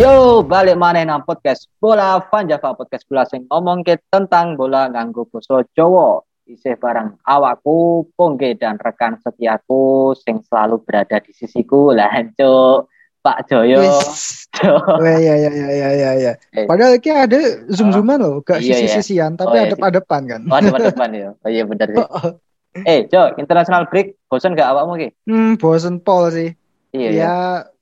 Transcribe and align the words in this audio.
Yo, 0.00 0.40
balik 0.40 0.80
mana 0.80 1.04
nang 1.04 1.28
podcast 1.28 1.68
bola 1.76 2.24
Van 2.32 2.48
Java 2.48 2.72
podcast 2.72 3.04
bola 3.04 3.28
sing 3.28 3.44
ngomong 3.52 3.84
ke 3.84 4.00
tentang 4.08 4.56
bola 4.56 4.88
nganggo 4.88 5.28
basa 5.28 5.60
Jawa. 5.76 6.24
Isih 6.48 6.80
barang 6.80 7.20
awakku, 7.28 8.08
Pongge 8.16 8.56
dan 8.56 8.80
rekan 8.80 9.20
setiaku 9.20 10.16
sing 10.16 10.40
selalu 10.40 10.80
berada 10.88 11.20
di 11.20 11.36
sisiku 11.36 11.92
lah, 11.92 12.08
Cuk. 12.32 12.88
Pak 13.20 13.52
Joyo. 13.52 13.84
Oh, 14.64 14.96
iya 15.04 15.36
iya 15.36 15.52
iya 15.52 15.68
iya 15.68 15.88
iya 15.92 16.10
iya. 16.16 16.32
Eh. 16.56 16.64
Padahal 16.64 16.96
iki 16.96 17.12
ada 17.12 17.36
zoom-zooman 17.68 18.24
loh, 18.24 18.40
gak 18.40 18.64
Iya, 18.64 18.80
iya. 18.80 18.88
sisi-sisian, 18.88 19.36
Oh, 19.36 19.44
tapi 19.44 19.60
iya. 19.60 19.68
adep-adepan 19.68 20.22
kan. 20.24 20.40
Oh, 20.48 20.56
depan 20.64 20.80
depan 20.88 21.08
ya. 21.12 21.28
Oh 21.44 21.48
iya 21.52 21.68
bener 21.68 21.92
sih. 21.92 22.06
Eh, 22.88 23.04
Jo, 23.12 23.36
international 23.36 23.84
break, 23.92 24.16
bosan 24.32 24.56
gak 24.56 24.72
awakmu 24.72 24.96
ki? 24.96 25.08
Hmm, 25.28 25.60
bosen 25.60 26.00
pol 26.00 26.32
sih. 26.32 26.56
Iya 26.96 27.08
ya. 27.12 27.36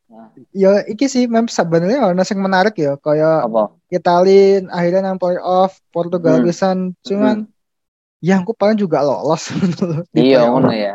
Ya, 0.09 0.25
ya 0.57 0.71
iki 0.89 1.05
sih 1.13 1.25
mem 1.29 1.47
sebenarnya 1.53 2.01
ono 2.09 2.23
sing 2.25 2.41
menarik 2.41 2.75
ya, 2.81 2.97
kayak 2.97 3.45
Apa? 3.45 3.63
Itali 3.89 4.65
akhirnya 4.69 5.01
nang 5.05 5.17
playoff, 5.21 5.81
Portugal 5.93 6.41
Hmm. 6.41 6.45
pisan, 6.49 6.79
cuman 7.05 7.37
yang 8.25 8.45
aku 8.45 8.53
paling 8.53 8.77
juga 8.77 9.01
lolos 9.05 9.49
Iya 10.17 10.49
ngono 10.49 10.73
ya. 10.73 10.95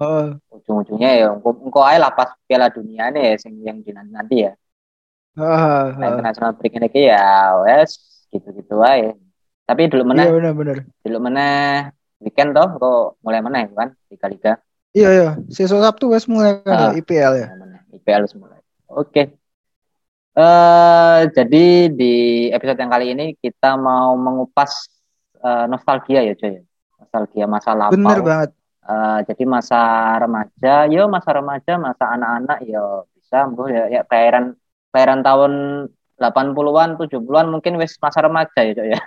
Heeh. 0.00 0.28
Ujung-ujungnya 0.54 1.10
ya 1.20 1.26
engko 1.34 1.80
ae 1.82 1.98
lah 1.98 2.10
pas 2.14 2.30
Piala 2.46 2.68
Dunia 2.70 3.10
nih 3.14 3.36
sing 3.42 3.60
yang 3.66 3.80
nanti 4.12 4.46
ya. 4.46 4.52
Heeh, 5.36 5.86
Nah, 5.98 6.06
heeh. 6.06 6.10
international 6.14 6.52
break 6.58 6.72
ini 6.78 6.88
ya 7.10 7.22
wes 7.64 7.90
gitu-gitu 8.32 8.74
aja. 8.82 9.12
Tapi 9.68 9.82
dulu 9.88 10.02
Iya 10.04 10.10
meneh, 10.12 10.26
bener-bener. 10.36 10.78
dulu 11.04 11.18
meneh 11.26 11.54
weekend 12.20 12.50
toh 12.56 12.68
kok 12.80 12.98
mulai 13.24 13.40
meneh 13.40 13.62
kan 13.72 13.88
liga-liga. 14.12 14.52
Iya 14.94 15.08
iya, 15.16 15.28
sesuk 15.50 15.80
Sabtu 15.82 16.04
wes 16.14 16.24
mulai 16.30 16.62
Ah. 16.66 16.70
ada 16.70 16.86
IPL 16.94 17.32
ya. 17.34 17.46
Mulai 17.50 17.58
meneh. 17.62 17.80
IPL 18.04 18.28
mulai. 18.36 18.60
Oke. 18.92 19.32
Eh 20.36 21.20
jadi 21.32 21.88
di 21.88 22.14
episode 22.52 22.76
yang 22.76 22.92
kali 22.92 23.16
ini 23.16 23.32
kita 23.40 23.80
mau 23.80 24.12
mengupas 24.20 24.92
eh, 25.40 25.64
nostalgia 25.72 26.20
ya 26.20 26.36
Joy. 26.36 26.60
Nostalgia 27.00 27.48
masa 27.48 27.72
lampau. 27.72 27.96
Bener 27.96 28.20
banget. 28.20 28.50
Eh, 28.84 29.18
jadi 29.32 29.48
masa 29.48 30.12
remaja, 30.20 30.84
yo 30.92 31.08
masa 31.08 31.32
remaja, 31.32 31.80
masa 31.80 32.04
anak-anak 32.12 32.68
yo 32.68 33.08
bisa 33.16 33.48
mbah 33.48 33.68
ya, 33.72 33.84
ya 33.88 34.00
kelahiran 34.04 34.52
kelahiran 34.92 35.20
tahun 35.24 35.52
80-an, 36.20 37.00
70-an 37.00 37.46
mungkin 37.48 37.80
wis 37.80 37.96
masa 37.96 38.20
remaja 38.20 38.60
ya, 38.60 38.76
Cok, 38.76 38.86
ya. 38.92 39.00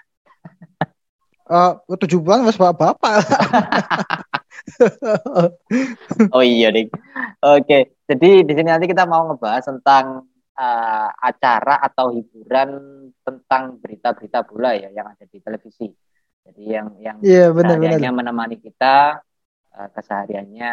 Eh, 1.48 1.72
tujuh 2.04 2.20
bulan 2.20 2.44
wes 2.44 2.60
bapak-bapak. 2.60 3.24
Oh 6.34 6.44
iya, 6.44 6.66
Dik. 6.76 6.88
Oke, 7.44 7.76
jadi 8.10 8.28
di 8.48 8.52
sini 8.58 8.68
nanti 8.74 8.88
kita 8.92 9.04
mau 9.12 9.22
ngebahas 9.32 9.64
tentang 9.72 10.06
eh, 10.60 11.08
acara 11.30 11.72
atau 11.88 12.08
hiburan 12.16 12.70
tentang 13.26 13.64
berita-berita 13.82 14.40
bola 14.50 14.70
ya 14.76 14.90
yang 14.98 15.08
ada 15.14 15.24
di 15.30 15.38
televisi. 15.46 15.88
Jadi 16.46 16.62
yang 16.76 16.88
yang 17.00 17.18
Iya 17.26 17.54
bener-bener. 17.56 18.02
kesehariannya 18.02 18.10
menemani 18.20 18.56
kita 18.60 19.22
eh, 19.76 19.90
kesehariannya 19.96 20.72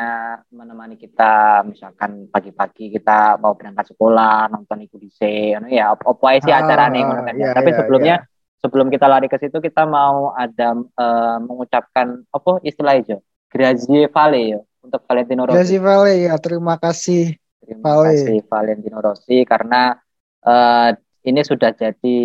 menemani 0.58 0.96
kita 1.04 1.24
misalkan 1.70 2.10
pagi-pagi 2.34 2.84
kita 2.96 3.38
mau 3.42 3.54
berangkat 3.58 3.86
sekolah 3.94 4.50
nonton 4.52 4.78
iku 4.86 4.96
ngono 5.00 5.68
ya 5.70 5.84
op- 5.94 6.06
opo 6.10 6.26
sih 6.44 6.52
Ah, 6.52 6.58
acarane 6.60 6.98
ngono 7.06 7.22
kan. 7.28 7.36
iya, 7.36 7.46
Tapi 7.56 7.70
iya, 7.70 7.78
sebelumnya 7.78 8.14
sebelum 8.62 8.88
kita 8.94 9.06
lari 9.12 9.26
ke 9.32 9.36
situ 9.42 9.58
kita 9.62 9.82
mau 9.88 10.32
ada 10.34 10.74
eh, 11.02 11.36
mengucapkan 11.48 12.08
apa 12.36 12.50
istilah 12.66 12.96
itu? 13.00 13.16
Grazie 13.54 14.10
Vale 14.10 14.40
ya 14.42 14.60
untuk 14.82 15.00
Valentino 15.06 15.46
Rossi. 15.46 15.54
Grazie 15.54 15.78
Vale 15.78 16.12
ya, 16.18 16.34
terima 16.42 16.74
kasih. 16.74 17.38
Terima 17.62 18.02
Vale. 18.02 18.18
kasih 18.18 18.38
Valentino 18.50 18.98
Rossi 18.98 19.36
karena 19.46 19.94
eh, 20.42 20.90
ini 21.24 21.40
sudah 21.46 21.70
jadi 21.70 22.18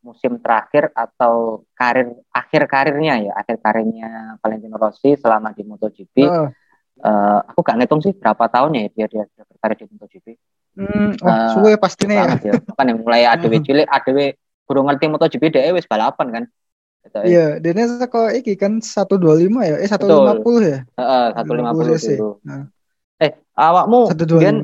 musim 0.00 0.38
terakhir 0.40 0.94
atau 0.94 1.66
karir 1.74 2.14
akhir 2.30 2.62
karirnya 2.70 3.14
ya 3.20 3.32
akhir 3.36 3.58
karirnya 3.60 4.40
Valentino 4.40 4.80
Rossi 4.80 5.20
selama 5.20 5.52
di 5.52 5.62
MotoGP. 5.68 6.16
Heeh. 6.24 6.48
Eh, 6.96 7.38
aku 7.52 7.60
gak 7.60 7.76
ngitung 7.76 8.00
sih 8.00 8.16
berapa 8.16 8.48
tahunnya 8.48 8.88
ya 8.88 8.90
dia 8.96 9.06
dia, 9.12 9.24
dia 9.28 9.44
berkarir 9.44 9.76
di 9.76 9.84
MotoGP. 9.92 10.26
Hmm, 10.76 11.12
oh, 11.20 11.28
Eh, 11.28 11.48
suwe 11.52 11.72
pastinya 11.76 12.36
ya. 12.36 12.52
Ya. 12.52 12.52
Kan 12.72 12.88
yang 12.88 13.04
mulai 13.04 13.28
ADW 13.36 13.60
cilik, 13.60 13.84
ADW 13.84 14.32
kurang 14.64 14.88
ngerti 14.88 15.04
MotoGP 15.12 15.44
dia 15.52 15.76
wis 15.76 15.84
balapan 15.84 16.26
kan. 16.32 16.44
Iya, 17.26 17.46
dene 17.62 17.82
kok 18.06 18.28
iki 18.34 18.54
kan 18.58 18.78
125 18.82 19.62
ya, 19.64 19.76
eh 19.80 19.88
150 19.88 20.62
ya. 20.62 20.78
Heeh, 20.98 21.26
150 21.34 21.96
sih. 22.00 22.18
dulu. 22.18 22.40
Nah. 22.42 22.68
Eh, 23.16 23.32
awakmu 23.56 24.12
125. 24.12 24.40
Bian 24.40 24.56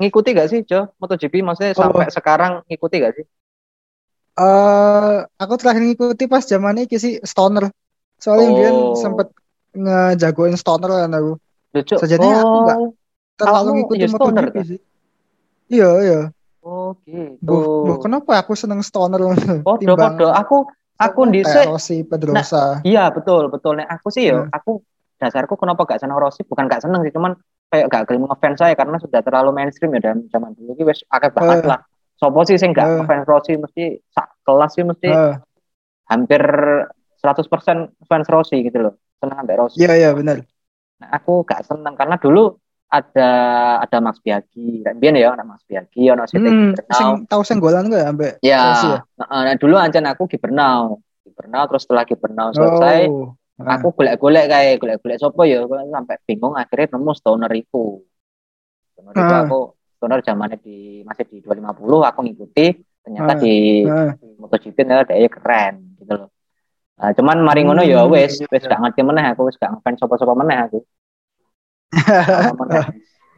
ngikuti 0.00 0.28
gak 0.32 0.48
sih, 0.48 0.60
Jo? 0.64 0.88
MotoGP 0.96 1.44
maksudnya 1.44 1.76
Oh. 1.76 1.80
sampai 1.84 2.08
sekarang 2.08 2.52
ngikuti 2.68 2.96
gak 3.04 3.12
sih? 3.20 3.24
Eh, 4.38 5.16
aku 5.36 5.54
terakhir 5.58 5.82
ngikuti 5.82 6.24
pas 6.30 6.46
zaman 6.46 6.86
iki 6.86 6.96
sih 6.96 7.18
Stoner. 7.26 7.68
Soalnya 8.16 8.48
Oh. 8.48 8.54
Bian 8.56 8.76
sempet 8.94 9.28
ngejagoin 9.74 10.54
Stoner 10.54 10.90
kan 11.06 11.12
aku. 11.12 11.32
Lucu. 11.74 11.94
Sejatinya 12.00 12.38
aku 12.46 12.56
nggak 12.64 12.78
Terlalu 13.38 13.54
Kamu 13.70 13.76
ngikutin 13.78 14.02
ya 14.02 14.08
Stoner, 14.10 14.44
MotoGP 14.50 14.56
kan? 14.58 14.64
sih. 14.66 14.78
Iya, 15.70 15.90
iya. 16.02 16.20
Oh, 16.58 16.90
gitu. 17.06 17.38
Buh, 17.86 17.96
kenapa 18.02 18.34
aku 18.42 18.58
seneng 18.58 18.82
Stoner 18.82 19.22
Podo, 19.62 19.78
timbang 19.78 20.18
podo. 20.18 20.34
Aku 20.34 20.56
aku 20.98 21.20
dhisik 21.30 21.66
Rossi, 21.66 22.02
Pedrosa. 22.02 22.82
Iya 22.82 23.08
betul 23.14 23.48
betul 23.48 23.78
nek 23.78 23.88
aku 23.88 24.10
sih 24.10 24.28
yo 24.28 24.44
Hmm. 24.44 24.50
aku 24.50 24.82
dasarku 25.18 25.54
kenapa 25.58 25.82
gak 25.82 25.98
seneng 26.02 26.18
Rossi 26.18 26.42
bukan 26.42 26.66
gak 26.66 26.82
seneng 26.82 27.02
sih 27.02 27.10
cuman 27.10 27.34
kayak 27.70 27.86
gak 27.90 28.02
gelem 28.06 28.26
ngefans 28.26 28.58
saya 28.58 28.74
karena 28.78 28.98
sudah 28.98 29.18
terlalu 29.22 29.50
mainstream 29.50 29.90
ya 29.94 30.00
dan 30.00 30.26
zaman 30.30 30.54
dulu 30.54 30.74
ki 30.74 30.84
wis 30.86 31.02
akeh 31.10 31.30
banget 31.34 31.66
Eh. 31.66 31.68
lah. 31.70 31.80
Sopo 32.18 32.42
sih 32.42 32.58
sing 32.58 32.70
gak 32.74 32.86
ngefans 33.02 33.26
Rossi 33.26 33.54
mesti 33.54 33.98
sak 34.10 34.42
kelas 34.42 34.74
sih 34.74 34.82
mesti 34.82 35.10
Heeh. 35.10 35.34
hampir 36.06 36.42
100% 37.18 37.94
fans 38.06 38.26
Rossi 38.30 38.62
gitu 38.62 38.78
loh. 38.78 38.94
Seneng 39.18 39.42
sampai 39.42 39.56
Rossi. 39.58 39.76
Iya, 39.82 39.92
iya 39.98 40.10
benar. 40.14 40.38
Nah, 41.02 41.08
aku 41.14 41.42
gak 41.42 41.66
seneng 41.66 41.94
karena 41.98 42.14
dulu 42.14 42.54
ada 42.88 43.30
ada 43.80 43.98
Max 44.00 44.16
Biaggi. 44.18 44.80
Biyen 44.96 45.16
ya 45.16 45.32
ada 45.32 45.44
Max 45.44 45.60
Biaggi, 45.64 46.08
ono 46.08 46.24
Siti 46.24 46.40
Hmm, 46.40 46.72
Gibernau. 46.72 46.96
sing 46.96 47.08
tahu 47.24 47.42
senggolan 47.44 47.86
ambek 47.86 48.40
Ya, 48.40 48.72
Rossi 48.72 48.88
ya? 48.88 49.00
heeh, 49.04 49.40
nah, 49.44 49.54
dulu 49.54 49.74
ancen 49.76 50.04
aku 50.04 50.24
Gibernau. 50.26 50.96
Gibernau 51.22 51.62
terus 51.68 51.84
setelah 51.84 52.04
Gibernau 52.04 52.48
selesai 52.50 53.00
Oh. 53.08 53.36
Aku 53.58 53.90
golek-golek 53.90 54.46
kayak 54.46 54.78
golek-golek 54.78 55.18
sopo 55.18 55.42
ya 55.42 55.66
sampai 55.66 56.14
bingung 56.22 56.54
akhirnya 56.54 56.94
nemu 56.94 57.10
stoner 57.10 57.50
iku 57.50 57.98
stoner 58.94 59.12
itu 59.12 59.34
Ah. 59.34 59.42
aku 59.42 59.58
stoner 59.98 60.22
zamannya 60.22 60.62
di 60.62 61.02
masih 61.02 61.26
di 61.26 61.36
250 61.42 62.06
aku 62.06 62.22
ngikuti 62.22 62.66
ternyata 63.02 63.34
Ah. 63.34 63.38
di 63.42 63.82
Heeh. 63.82 64.10
MotoGP 64.38 64.76
ternyata 64.78 65.10
dia 65.10 65.26
keren 65.26 65.74
gitu 65.98 66.14
loh 66.14 66.30
Nah, 66.98 67.10
cuman 67.14 67.42
mari 67.42 67.62
ngono 67.62 67.82
ya 67.82 68.02
Hmm, 68.02 68.10
wes 68.10 68.42
wes 68.42 68.62
gak 68.62 68.78
ngerti 68.78 69.02
meneh 69.02 69.26
aku 69.26 69.46
wes 69.50 69.54
gak 69.54 69.70
ngefans 69.70 70.02
sopo-sopo 70.02 70.34
meneh 70.34 70.58
aku. 70.58 70.78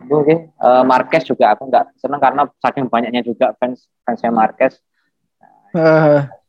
Itu, 0.00 0.14
oke. 0.20 0.34
Eh, 0.50 0.82
Marquez 0.88 1.22
juga 1.28 1.54
aku 1.54 1.68
nggak 1.68 2.00
seneng 2.00 2.20
karena 2.20 2.42
saking 2.60 2.88
banyaknya 2.88 3.22
juga 3.22 3.52
fans 3.60 3.86
fansnya 4.02 4.32
Marquez 4.32 4.80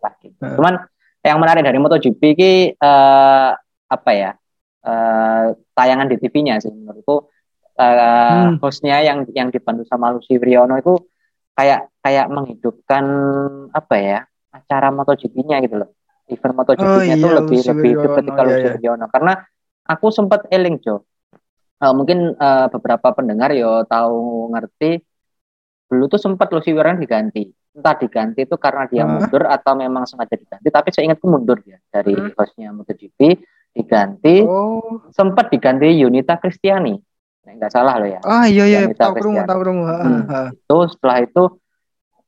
lah 0.02 0.14
gitu. 0.24 0.42
Hmm. 0.42 0.56
Cuman 0.58 0.74
yang 1.22 1.38
menarik 1.38 1.62
dari 1.62 1.78
MotoGP 1.78 2.22
ini 2.34 2.52
eh, 2.74 3.50
apa 3.92 4.12
ya? 4.16 4.32
eh, 4.82 5.46
tayangan 5.78 6.10
di 6.10 6.18
TV-nya 6.18 6.58
sih 6.58 6.74
menurutku 6.74 7.30
eh, 7.78 8.46
Hmm. 8.50 8.58
hostnya 8.58 8.98
yang 9.06 9.30
yang 9.30 9.54
dibantu 9.54 9.86
sama 9.86 10.10
Lucy 10.10 10.42
Wriono 10.42 10.74
itu 10.82 10.98
kayak 11.54 11.94
kayak 12.02 12.28
menghidupkan 12.34 13.06
apa 13.70 13.96
ya 14.02 14.20
acara 14.50 14.90
MotoGP-nya 14.90 15.62
gitu 15.62 15.86
loh. 15.86 15.90
Event 16.32 16.56
MotoGP-nya 16.58 17.16
Oh 17.20 17.28
iya, 17.30 17.38
lebih 17.44 17.60
Lucy 17.62 17.70
lebih 17.70 17.90
hidup 17.94 18.12
ketika 18.18 18.42
iya, 18.42 18.48
Lucy 18.50 18.68
iya. 18.82 19.06
Karena 19.12 19.34
aku 19.86 20.08
sempat 20.10 20.48
eling 20.50 20.82
Jo. 20.82 21.06
Eh, 21.82 21.94
mungkin 21.98 22.38
eh, 22.38 22.68
beberapa 22.70 23.10
pendengar 23.12 23.50
yo 23.52 23.82
tahu 23.84 24.54
ngerti 24.54 25.02
dulu 25.90 26.06
tuh 26.08 26.22
sempat 26.22 26.54
Lucy 26.54 26.72
Wriono 26.72 27.02
diganti 27.02 27.44
entah 27.72 27.96
diganti 27.98 28.44
itu 28.44 28.56
karena 28.56 28.84
dia 28.86 29.04
Hah? 29.04 29.10
mundur 29.10 29.44
atau 29.44 29.74
memang 29.74 30.04
sengaja 30.06 30.36
diganti 30.36 30.68
tapi 30.70 30.92
saya 30.92 31.10
ingatku 31.10 31.26
mundur 31.26 31.58
dia 31.60 31.82
dari 31.88 32.14
Hmm. 32.14 32.32
hostnya 32.38 32.70
MotoGP 32.70 33.20
diganti 33.72 34.44
Oh. 34.44 35.02
sempat 35.10 35.50
diganti 35.50 35.90
Yunita 35.98 36.38
Kristiani 36.38 36.96
Nah, 37.42 37.54
nggak 37.58 37.72
salah 37.74 37.98
loh 37.98 38.06
ya 38.08 38.22
Ah 38.22 38.46
iya 38.46 38.70
iya, 38.70 38.80
tahu 38.94 39.18
Christian. 39.18 39.50
tahu 39.50 39.60
krungu. 39.66 39.84
Heeh, 39.90 40.06
Hmm. 40.06 40.48
itu 40.54 40.78
setelah 40.94 41.18
itu 41.20 41.44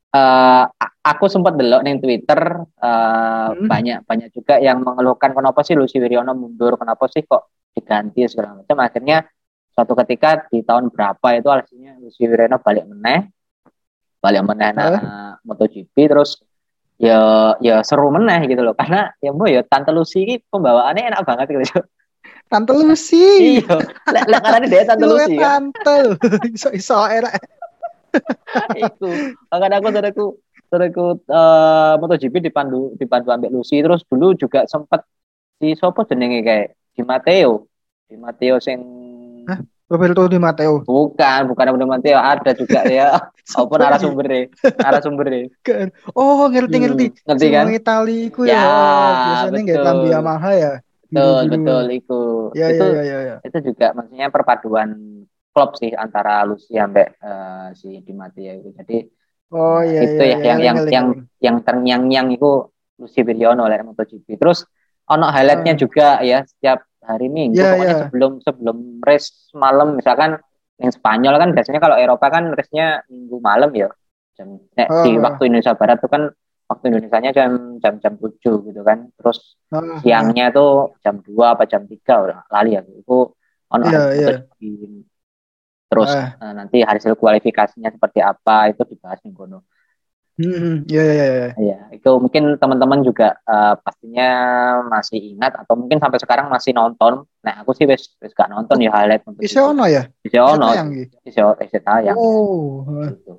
eh, 0.10 0.64
a- 0.68 0.96
aku 1.04 1.26
sempat 1.26 1.54
delok 1.54 1.82
nih 1.82 1.98
Twitter 2.00 2.42
eh, 2.80 3.50
Hmm. 3.54 3.68
banyak 3.68 3.98
banyak 4.04 4.30
juga 4.30 4.58
yang 4.58 4.82
mengeluhkan 4.82 5.32
kenapa 5.32 5.62
sih 5.62 5.74
Lucy 5.74 5.98
Wiryono 5.98 6.34
mundur 6.34 6.76
kenapa 6.76 7.06
sih 7.08 7.22
kok 7.22 7.48
diganti 7.72 8.26
segala 8.28 8.60
macam 8.60 8.78
akhirnya 8.80 9.26
suatu 9.74 9.94
ketika 10.06 10.46
di 10.54 10.62
tahun 10.62 10.94
berapa 10.94 11.28
itu 11.34 11.50
alhasilnya 11.50 11.98
Lucy 11.98 12.30
Wiryono 12.30 12.62
balik 12.62 12.86
meneh 12.86 13.30
balik 14.24 14.46
meneh 14.46 14.72
nah, 14.72 15.36
MotoGP 15.44 15.96
terus 16.08 16.40
ya 17.02 17.54
ya 17.60 17.81
seru 17.81 18.14
meneh 18.14 18.48
gitu 18.48 18.62
loh 18.62 18.78
karena 18.78 19.12
ya 19.20 19.34
mbok 19.34 19.50
ya 19.50 19.62
Tante 19.66 19.92
Lucy 19.92 20.24
ini 20.24 20.36
pembawaannya 20.46 21.10
enak 21.10 21.22
banget 21.25 21.48
gitu 21.52 21.81
Tante 22.54 22.72
Lucy. 22.78 23.58
iya 23.58 23.81
lek 24.14 24.42
karena 24.46 24.68
dia 24.70 24.86
Tante 24.86 25.06
Lu 25.10 25.18
Lucy 25.18 25.36
kan 25.42 25.74
tante. 25.74 26.22
Iso 26.56 26.70
iso 26.70 27.02
era. 27.10 27.34
Iku. 28.78 29.10
Makanya 29.50 29.81
aku 29.81 29.88
saudaraku 29.90 30.25
saudaraku 30.70 31.06
uh, 31.34 31.98
MotoGP 31.98 32.46
dipandu 32.46 32.94
dipandu 33.02 33.34
ambek 33.34 33.50
Lucy 33.50 33.81
terus 33.81 34.06
dulu 34.06 34.38
juga 34.38 34.70
sempet 34.70 35.02
si 35.58 35.74
sopo 35.74 36.06
jenenge 36.06 36.46
kayak 36.46 36.78
di 36.94 37.02
Matteo. 37.02 37.66
Di 38.06 38.16
Matteo 38.22 38.62
sing 38.62 38.80
Hah? 39.50 39.60
Roberto 39.92 40.25
Di 40.25 40.40
Matteo. 40.42 40.81
Bukan, 40.81 41.40
bukan 41.51 41.63
Roberto 41.69 41.86
Di 41.86 41.92
Matteo, 41.92 42.18
ada 42.18 42.51
juga 42.56 42.81
ya. 42.88 43.07
Apa 43.60 43.75
narasumber 43.78 44.25
narasumber 44.80 45.25
Oh, 46.18 46.48
ngerti 46.50 46.78
ngerti. 46.80 47.06
Hmm, 47.13 47.25
ngerti 47.30 47.48
kan? 47.51 47.66
Semua 47.69 47.78
Itali 47.78 48.19
ku 48.34 48.42
ya. 48.48 48.56
Ya, 48.56 48.63
Oh, 48.63 49.12
biasanya 49.22 49.60
nggak 49.62 49.95
Yamaha 50.10 50.51
ya. 50.56 50.72
Betul, 51.13 51.42
betul 51.54 51.86
itu. 51.94 52.22
Ya, 52.57 52.68
itu 52.74 52.86
ya, 52.90 53.04
ya, 53.06 53.19
ya. 53.22 53.36
itu 53.45 53.57
juga 53.69 53.94
maksudnya 53.94 54.28
perpaduan 54.34 54.90
klub 55.54 55.78
sih 55.78 55.94
antara 55.94 56.42
Lucy 56.50 56.74
sampai 56.74 57.06
eh, 57.13 57.68
si 57.78 58.01
Di 58.01 58.13
Matteo 58.18 58.54
itu. 58.66 58.69
Jadi 58.74 58.98
Oh 59.54 59.86
iya 59.86 60.01
itu 60.01 60.24
iya. 60.25 60.34
ya, 60.34 60.38
yang- 60.50 60.62
yang- 60.66 60.78
ngeling, 60.81 60.94
yang- 60.98 61.12
yang 61.38 61.56
terngiang-ngiang 61.62 62.28
itu 62.34 62.50
Lucy 62.98 63.22
Wiryono 63.22 63.62
oleh 63.69 63.78
MotoGP. 63.86 64.42
Terus 64.42 64.66
ono 65.06 65.30
highlightnya 65.30 65.78
Hmm. 65.78 65.81
juga 65.86 66.07
ya 66.25 66.42
setiap 66.42 66.81
hari 67.08 67.28
Minggu 67.28 67.60
Ya, 67.60 67.76
pokoknya 67.76 67.88
ya. 67.88 68.00
sebelum 68.08 68.32
sebelum 68.44 68.78
race 69.04 69.52
malam 69.54 69.96
misalkan 70.00 70.40
yang 70.82 70.92
Spanyol 70.92 71.36
kan 71.38 71.50
biasanya 71.54 71.80
kalau 71.80 71.96
Eropa 71.96 72.28
kan 72.34 72.50
race-nya 72.52 73.06
minggu 73.08 73.38
malam 73.40 73.72
ya. 73.78 73.90
Jam 74.34 74.58
nek 74.74 74.88
Oh, 74.90 75.04
di 75.06 75.16
oh. 75.16 75.22
waktu 75.22 75.42
Indonesia 75.48 75.78
Barat 75.78 76.02
tuh 76.02 76.10
kan 76.10 76.24
waktu 76.66 76.84
Indonesianya 76.90 77.32
jam 77.36 77.78
jam 77.78 77.94
jam 78.02 78.14
7 78.18 78.66
gitu 78.66 78.82
kan. 78.82 79.08
Terus 79.14 79.60
Ah, 79.70 80.02
siangnya 80.02 80.50
tuh 80.50 80.98
jam 81.06 81.22
2 81.22 81.54
apa 81.54 81.70
jam 81.70 81.86
3 81.86 82.14
udah 82.26 82.40
lali 82.50 82.74
ya. 82.74 82.82
Itu 82.82 83.38
hari 83.70 83.86
iya. 83.90 84.00
MotoGP. 84.42 84.60
Terus 85.94 86.10
Ah. 86.10 86.34
eh, 86.42 86.54
nanti 86.58 86.78
hasil 86.82 87.14
kualifikasinya 87.14 87.94
seperti 87.94 88.20
apa 88.26 88.74
itu 88.74 88.82
dibahas 88.90 89.22
di 89.22 89.30
kono. 89.30 89.70
Hmm, 90.34 90.82
iya 90.90 91.04
iya 91.06 91.26
iya. 91.30 91.50
Iya, 91.62 91.80
itu 91.94 92.10
mungkin 92.18 92.58
teman-teman 92.58 93.06
juga 93.06 93.38
eh, 93.46 93.74
pastinya 93.78 94.30
masih 94.90 95.38
ingat 95.38 95.54
atau 95.62 95.78
mungkin 95.78 96.02
sampai 96.02 96.18
sekarang 96.18 96.50
masih 96.50 96.74
nonton. 96.74 97.30
Nah, 97.46 97.62
aku 97.62 97.78
sih 97.78 97.86
wis 97.86 98.18
wis 98.18 98.34
gak 98.34 98.50
nonton 98.50 98.82
ya 98.82 98.90
highlight 98.90 99.22
untuk 99.30 99.46
Bisa 99.46 99.62
ono 99.62 99.86
ya? 99.86 100.10
Bisa 100.26 100.42
ono. 100.42 100.74
Gi? 100.90 101.06
Bisa 101.22 101.54
bisa 101.54 101.78
tayang. 101.86 102.18
Oh. 102.18 102.82
Gitu. 103.14 103.38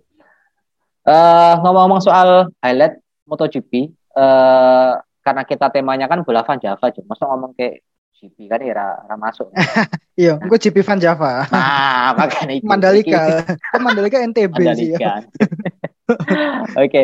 Eh, 1.04 1.54
ngomong-ngomong 1.66 1.98
soal 1.98 2.54
highlight 2.62 3.02
MotoGP, 3.26 3.90
eh 4.14 4.92
karena 5.24 5.42
kita 5.48 5.72
temanya 5.72 6.06
kan 6.06 6.22
bola 6.22 6.46
Van 6.46 6.60
Java, 6.60 6.92
cuma 6.94 7.16
masa 7.16 7.24
ngomong 7.26 7.56
ke 7.56 7.80
GP 8.14 8.46
kan 8.46 8.60
ya 8.62 8.72
ra, 8.76 9.16
masuk. 9.18 9.50
Iya, 10.14 10.38
gue 10.38 10.58
GP 10.62 10.86
Van 10.86 11.02
Java. 11.02 11.42
Nah, 11.50 12.14
makanya 12.14 12.54
itu. 12.54 12.70
Mandalika. 12.70 13.42
Kan 13.50 13.82
Mandalika 13.82 14.22
NTB 14.22 14.54
sih 14.78 14.94
ya. 14.94 15.26
Mandalika. 16.08 16.76
Oke, 16.80 17.02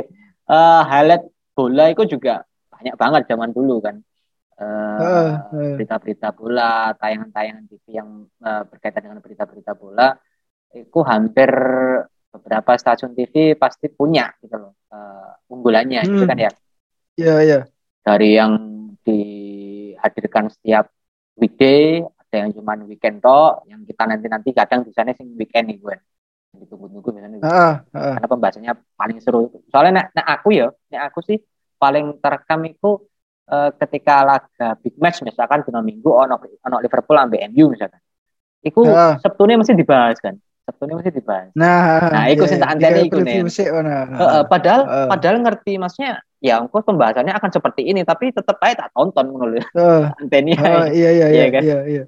Eh, 0.51 0.83
highlight 0.91 1.31
bola 1.55 1.95
itu 1.95 2.03
juga 2.19 2.43
banyak 2.75 2.99
banget 2.99 3.23
zaman 3.31 3.55
dulu 3.55 3.79
kan. 3.79 4.03
Eh, 4.59 4.99
Heeh, 4.99 5.31
heeh. 5.55 5.73
berita-berita 5.79 6.35
bola, 6.35 6.91
tayangan-tayangan 6.99 7.65
TV 7.71 7.87
yang 7.95 8.27
eh, 8.43 8.63
berkaitan 8.67 9.03
dengan 9.07 9.23
berita-berita 9.23 9.73
bola, 9.79 10.19
itu 10.75 10.99
hampir 11.07 11.51
beberapa 12.35 12.73
stasiun 12.75 13.15
TV 13.15 13.55
pasti 13.55 13.87
punya 13.95 14.35
gitu 14.43 14.59
loh 14.59 14.73
eh, 14.91 15.31
unggulannya 15.55 16.03
gitu 16.11 16.25
Hmm. 16.27 16.31
kan 16.31 16.39
ya. 16.39 16.51
Iya 17.15 17.35
iya. 17.47 17.59
Dari 18.01 18.31
yang 18.35 18.53
dihadirkan 19.07 20.49
setiap 20.51 20.89
weekday, 21.37 22.01
ada 22.03 22.37
yang 22.47 22.51
cuma 22.57 22.75
weekend 22.85 23.21
toh, 23.23 23.63
yang 23.71 23.85
kita 23.87 24.03
nanti-nanti 24.09 24.51
kadang 24.57 24.83
di 24.83 24.93
sana 24.97 25.13
sing 25.15 25.31
weekend 25.39 25.71
nih 25.71 25.79
gue. 25.79 25.97
Ditunggu-tunggu 26.61 27.09
misalnya 27.17 27.39
Heeh, 27.41 27.75
heeh. 27.97 28.15
karena 28.21 28.29
pembahasannya 28.29 28.73
paling 28.95 29.19
seru. 29.25 29.49
Soalnya 29.73 29.93
nek, 29.97 30.07
nek 30.13 30.27
aku 30.29 30.49
ya, 30.53 30.69
nek 30.93 31.03
aku 31.09 31.25
sih 31.25 31.39
paling 31.81 32.21
terekam 32.21 32.61
itu 32.69 32.91
eh, 33.49 33.71
ketika 33.81 34.23
laga 34.23 34.69
big 34.85 34.95
match 35.01 35.25
misalkan 35.25 35.65
dino 35.65 35.81
minggu 35.81 36.11
ono 36.13 36.37
ono 36.39 36.77
Liverpool 36.85 37.17
ambil 37.17 37.41
MU 37.49 37.73
misalkan. 37.73 37.99
Iku 38.61 38.85
Heeh. 38.85 39.17
Sabtunya 39.25 39.57
mesti 39.57 39.73
dibahas 39.73 40.21
kan. 40.21 40.37
Sabtunya 40.69 40.95
mesti 41.01 41.11
dibahas. 41.11 41.49
Nah, 41.57 42.13
Nah, 42.13 42.25
iku 42.29 42.45
iya, 42.45 42.51
sing 42.53 42.61
tak 42.61 42.71
anteni 42.77 43.09
iku, 43.09 43.17
sih, 43.49 43.67
ono. 43.73 43.91
Heeh, 43.91 44.43
padahal 44.47 44.81
Heeh. 44.85 45.09
padahal 45.09 45.37
ngerti 45.41 45.73
maksudnya 45.81 46.21
ya 46.41 46.61
engko 46.61 46.81
pembahasannya 46.85 47.33
akan 47.37 47.51
seperti 47.53 47.85
ini 47.89 48.05
tapi 48.05 48.33
tetep 48.33 48.57
aja 48.61 48.85
tak 48.87 48.91
tonton 48.93 49.33
ngono 49.33 49.57
lho. 49.57 49.61
Anteni 50.21 50.53
ae. 50.57 50.93
iya 50.93 51.11
iya 51.17 51.27
Iya 51.27 51.27
iya 51.33 51.47
kan? 51.49 51.63
iya 51.65 51.79
iya. 51.89 52.03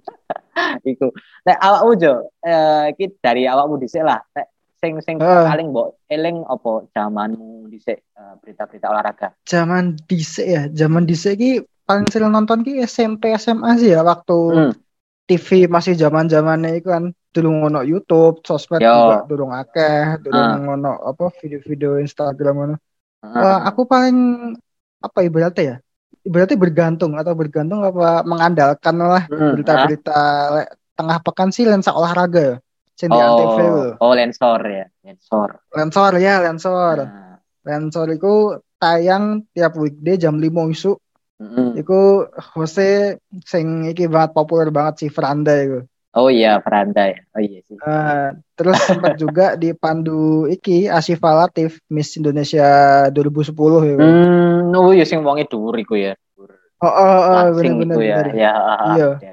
iku. 0.93 1.08
Nek 1.44 1.58
awakmu 1.58 1.93
Jo, 1.96 2.14
eh 2.40 2.93
iki 2.93 3.16
dari 3.19 3.44
awakmu 3.44 3.76
dhisik 3.76 4.02
lah. 4.02 4.20
Nek 4.32 4.46
sing 4.82 4.99
sing 5.00 5.16
Heeh. 5.16 5.46
paling 5.46 5.70
mbok 5.70 5.94
eling 6.10 6.43
apa 6.44 6.90
zamanmu 6.90 7.70
dhisik 7.70 8.02
eh, 8.02 8.34
berita-berita 8.43 8.87
olahraga. 8.90 9.28
Zaman 9.46 9.94
dhisik 10.06 10.46
ya, 10.46 10.62
zaman 10.69 11.06
dhisik 11.06 11.38
ki 11.38 11.50
paling 11.82 12.06
sering 12.10 12.31
nonton 12.31 12.62
ki 12.62 12.82
SMP 12.82 13.32
SMA 13.34 13.78
sih 13.78 13.94
ya 13.94 14.02
waktu 14.02 14.38
Hmm. 14.52 14.75
TV 15.22 15.70
masih 15.70 15.94
zaman-zamannya 15.94 16.82
itu 16.82 16.90
kan 16.90 17.14
dulu 17.32 17.48
ngono 17.55 17.81
YouTube, 17.87 18.43
sosmed 18.43 18.82
Yo. 18.82 18.90
juga 18.90 19.19
durung 19.25 19.55
akeh, 19.55 20.19
durung 20.20 20.50
Ah. 20.50 20.58
ngono 20.58 20.93
apa 21.00 21.31
video-video 21.40 21.96
Instagram 21.96 22.55
ngono. 22.58 22.76
Heeh. 23.22 23.38
Wah, 23.38 23.62
aku 23.64 23.87
paling 23.87 24.19
apa 24.98 25.19
ibaratnya 25.22 25.62
ya? 25.62 25.76
Ibaratnya 26.22 26.58
bergantung 26.58 27.19
atau 27.19 27.32
bergantung 27.34 27.82
apa 27.82 28.22
mengandalkan 28.22 28.94
lah 28.94 29.26
Hmm, 29.26 29.58
berita-berita 29.58 30.19
le- 30.54 30.70
tengah 30.94 31.19
pekan 31.19 31.50
sih 31.50 31.66
lensa 31.66 31.90
olahraga 31.98 32.40
ya. 32.40 32.54
Ah. 33.10 33.19
Antv 33.34 33.58
Oh, 33.58 33.58
lho. 33.58 33.86
oh 33.98 34.12
lensor 34.14 34.60
ya, 34.70 34.86
lensor. 35.02 35.48
Lensor 35.74 36.12
ya, 36.22 36.34
lensor. 36.46 36.96
Nah, 37.10 37.34
Lensor 37.62 38.06
itu 38.10 38.58
tayang 38.78 39.46
tiap 39.54 39.78
weekday 39.78 40.19
jam 40.19 40.38
5 40.38 40.66
isu. 40.70 40.98
mm-mm. 41.42 41.78
Iku 41.78 42.26
hostnya 42.54 43.19
sing 43.46 43.86
iki 43.90 44.06
banget 44.10 44.30
populer 44.34 44.69
banget 44.74 44.94
si 45.02 45.06
Franda 45.10 45.54
itu. 45.58 45.82
Oh 46.12 46.28
iya, 46.28 46.60
Veranda 46.60 47.08
ya. 47.08 47.18
Oh 47.32 47.40
iya 47.40 47.60
sih. 47.64 47.76
Eh, 47.80 48.28
terus 48.52 48.76
sempat 48.84 49.16
juga 49.16 49.56
dipandu 49.56 50.44
iki 50.44 50.84
Asifa 50.84 51.32
Latif 51.32 51.80
Miss 51.88 52.12
Indonesia 52.20 52.68
2010 53.08 53.48
ya. 53.88 53.96
Hmm, 53.96 54.76
oh 54.76 54.92
iya 54.92 55.08
sing 55.08 55.24
wonge 55.24 55.48
dhuwur 55.48 55.72
iku 55.80 55.96
ya. 55.96 56.12
Dhuwur. 56.36 56.52
Oh, 56.84 56.92
oh, 56.92 57.20
oh, 57.32 57.44
iku 57.56 57.64
ya. 57.64 57.72
bener. 57.80 57.96
Ya, 58.36 58.52
Iya. 58.92 59.08
ya. 59.24 59.32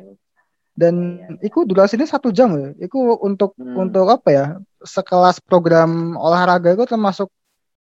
Dan 0.79 1.19
Iya, 1.19 1.51
iku 1.51 1.67
durasinya 1.67 2.07
satu 2.07 2.31
jam 2.31 2.55
ya. 2.55 2.71
Iku 2.79 3.19
untuk 3.19 3.51
Hmm. 3.59 3.75
untuk 3.75 4.07
apa 4.07 4.29
ya? 4.31 4.45
Sekelas 4.79 5.43
program 5.43 6.15
olahraga 6.15 6.71
itu 6.71 6.87
termasuk 6.87 7.27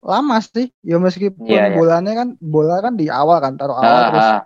lama 0.01 0.41
sih. 0.41 0.73
Ya 0.81 0.97
meskipun 0.97 1.45
Iya, 1.45 1.69
iya. 1.69 1.77
bolanya 1.77 2.25
kan 2.25 2.27
bola 2.41 2.81
kan 2.81 2.97
di 2.97 3.05
awal 3.05 3.37
kan 3.37 3.53
taruh 3.53 3.77
awal 3.77 3.85
Ah, 3.93 4.09
terus 4.09 4.25
ah. 4.25 4.41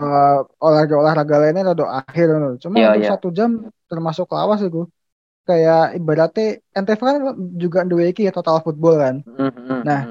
Eh, 0.00 0.38
olahraga-olahraga 0.62 1.36
lainnya 1.42 1.72
taruh 1.74 1.90
akhir 1.90 2.26
gitu. 2.32 2.68
Cuma 2.68 2.76
untuk 2.80 3.02
iya. 3.04 3.10
satu 3.12 3.28
jam 3.34 3.50
termasuk 3.90 4.28
lawas 4.32 4.60
itu. 4.64 4.88
Kayak 5.42 5.98
ibaratnya 5.98 6.46
NTV 6.70 7.00
kan 7.02 7.16
juga 7.58 7.80
duwe 7.82 8.14
iki 8.14 8.24
ya 8.24 8.32
total 8.32 8.62
football 8.62 8.96
kan. 8.96 9.16
Mm, 9.26 9.50
mm, 9.52 9.80
Nah. 9.84 10.02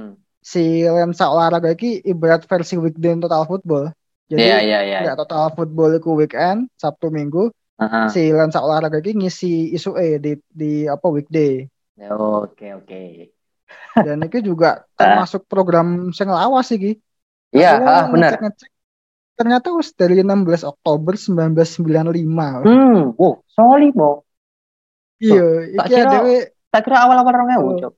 Si 0.41 0.81
lensa 0.81 1.29
olahraga 1.29 1.69
iki 1.77 2.01
ibarat 2.01 2.50
versi 2.50 2.73
weekday 2.73 3.13
total 3.21 3.45
football. 3.45 3.93
Jadi 4.25 4.41
Iya, 4.41 4.57
iya, 4.65 4.79
iya. 4.81 5.00
nggak 5.05 5.19
total 5.21 5.53
football 5.53 5.91
itu 5.93 6.09
weekend, 6.17 6.65
Sabtu 6.81 7.13
Minggu, 7.13 7.53
Ah, 7.81 8.05
ah. 8.05 8.07
si 8.13 8.29
lensa 8.29 8.61
olahraga 8.61 9.01
ini 9.01 9.25
ngisi 9.25 9.73
isu 9.73 9.97
e 9.97 10.21
di 10.21 10.38
di 10.53 10.85
apa 10.85 11.09
weekday 11.09 11.65
Oke, 11.97 12.77
oke. 12.77 13.01
dan 13.97 14.21
itu 14.21 14.53
juga 14.53 14.85
termasuk 14.97 15.50
program 15.50 16.13
sing 16.13 16.29
lawas 16.29 16.69
sih. 16.69 16.97
Iya, 17.51 17.81
ah, 17.83 18.05
benar. 18.07 18.38
ngecek-ngecek, 18.38 18.69
ternyata 19.41 19.67
wis 19.71 19.89
dari 19.91 20.21
16 20.21 20.45
Oktober 20.63 21.17
1995 21.17 22.62
Hmm, 22.62 23.17
wow, 23.17 23.41
soli 23.48 23.89
mo. 23.91 24.21
iya 25.17 25.41
tak 25.75 25.86
iki 25.86 25.91
kira- 25.91 26.12
adewe 26.13 26.36
Tak 26.69 26.81
kira 26.86 26.98
awal-awal 27.03 27.33
orang 27.36 27.50
Oh. 27.60 27.75
Cok. 27.75 27.93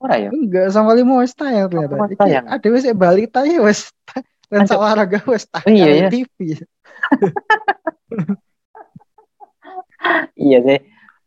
Ora 0.00 0.16
ya? 0.16 0.30
enggak 0.30 0.70
sama 0.70 0.90
lima 0.92 1.20
wis 1.20 1.30
tayang 1.32 1.66
ternyata 1.66 1.94
Oh, 1.94 2.06
iki 2.06 2.16
tayang. 2.16 2.46
adewe 2.46 2.78
sik 2.78 2.94
balita 2.94 3.42
ya 3.42 3.60
wis 3.60 3.90
Aduh. 4.48 4.78
olahraga 4.78 5.18
wis 5.26 5.44
tayang 5.46 5.68
Iya, 5.68 5.86
di 5.86 5.98
ya. 5.98 6.08
TV 6.08 6.36
Iya 10.34 10.58
sih. 10.60 10.78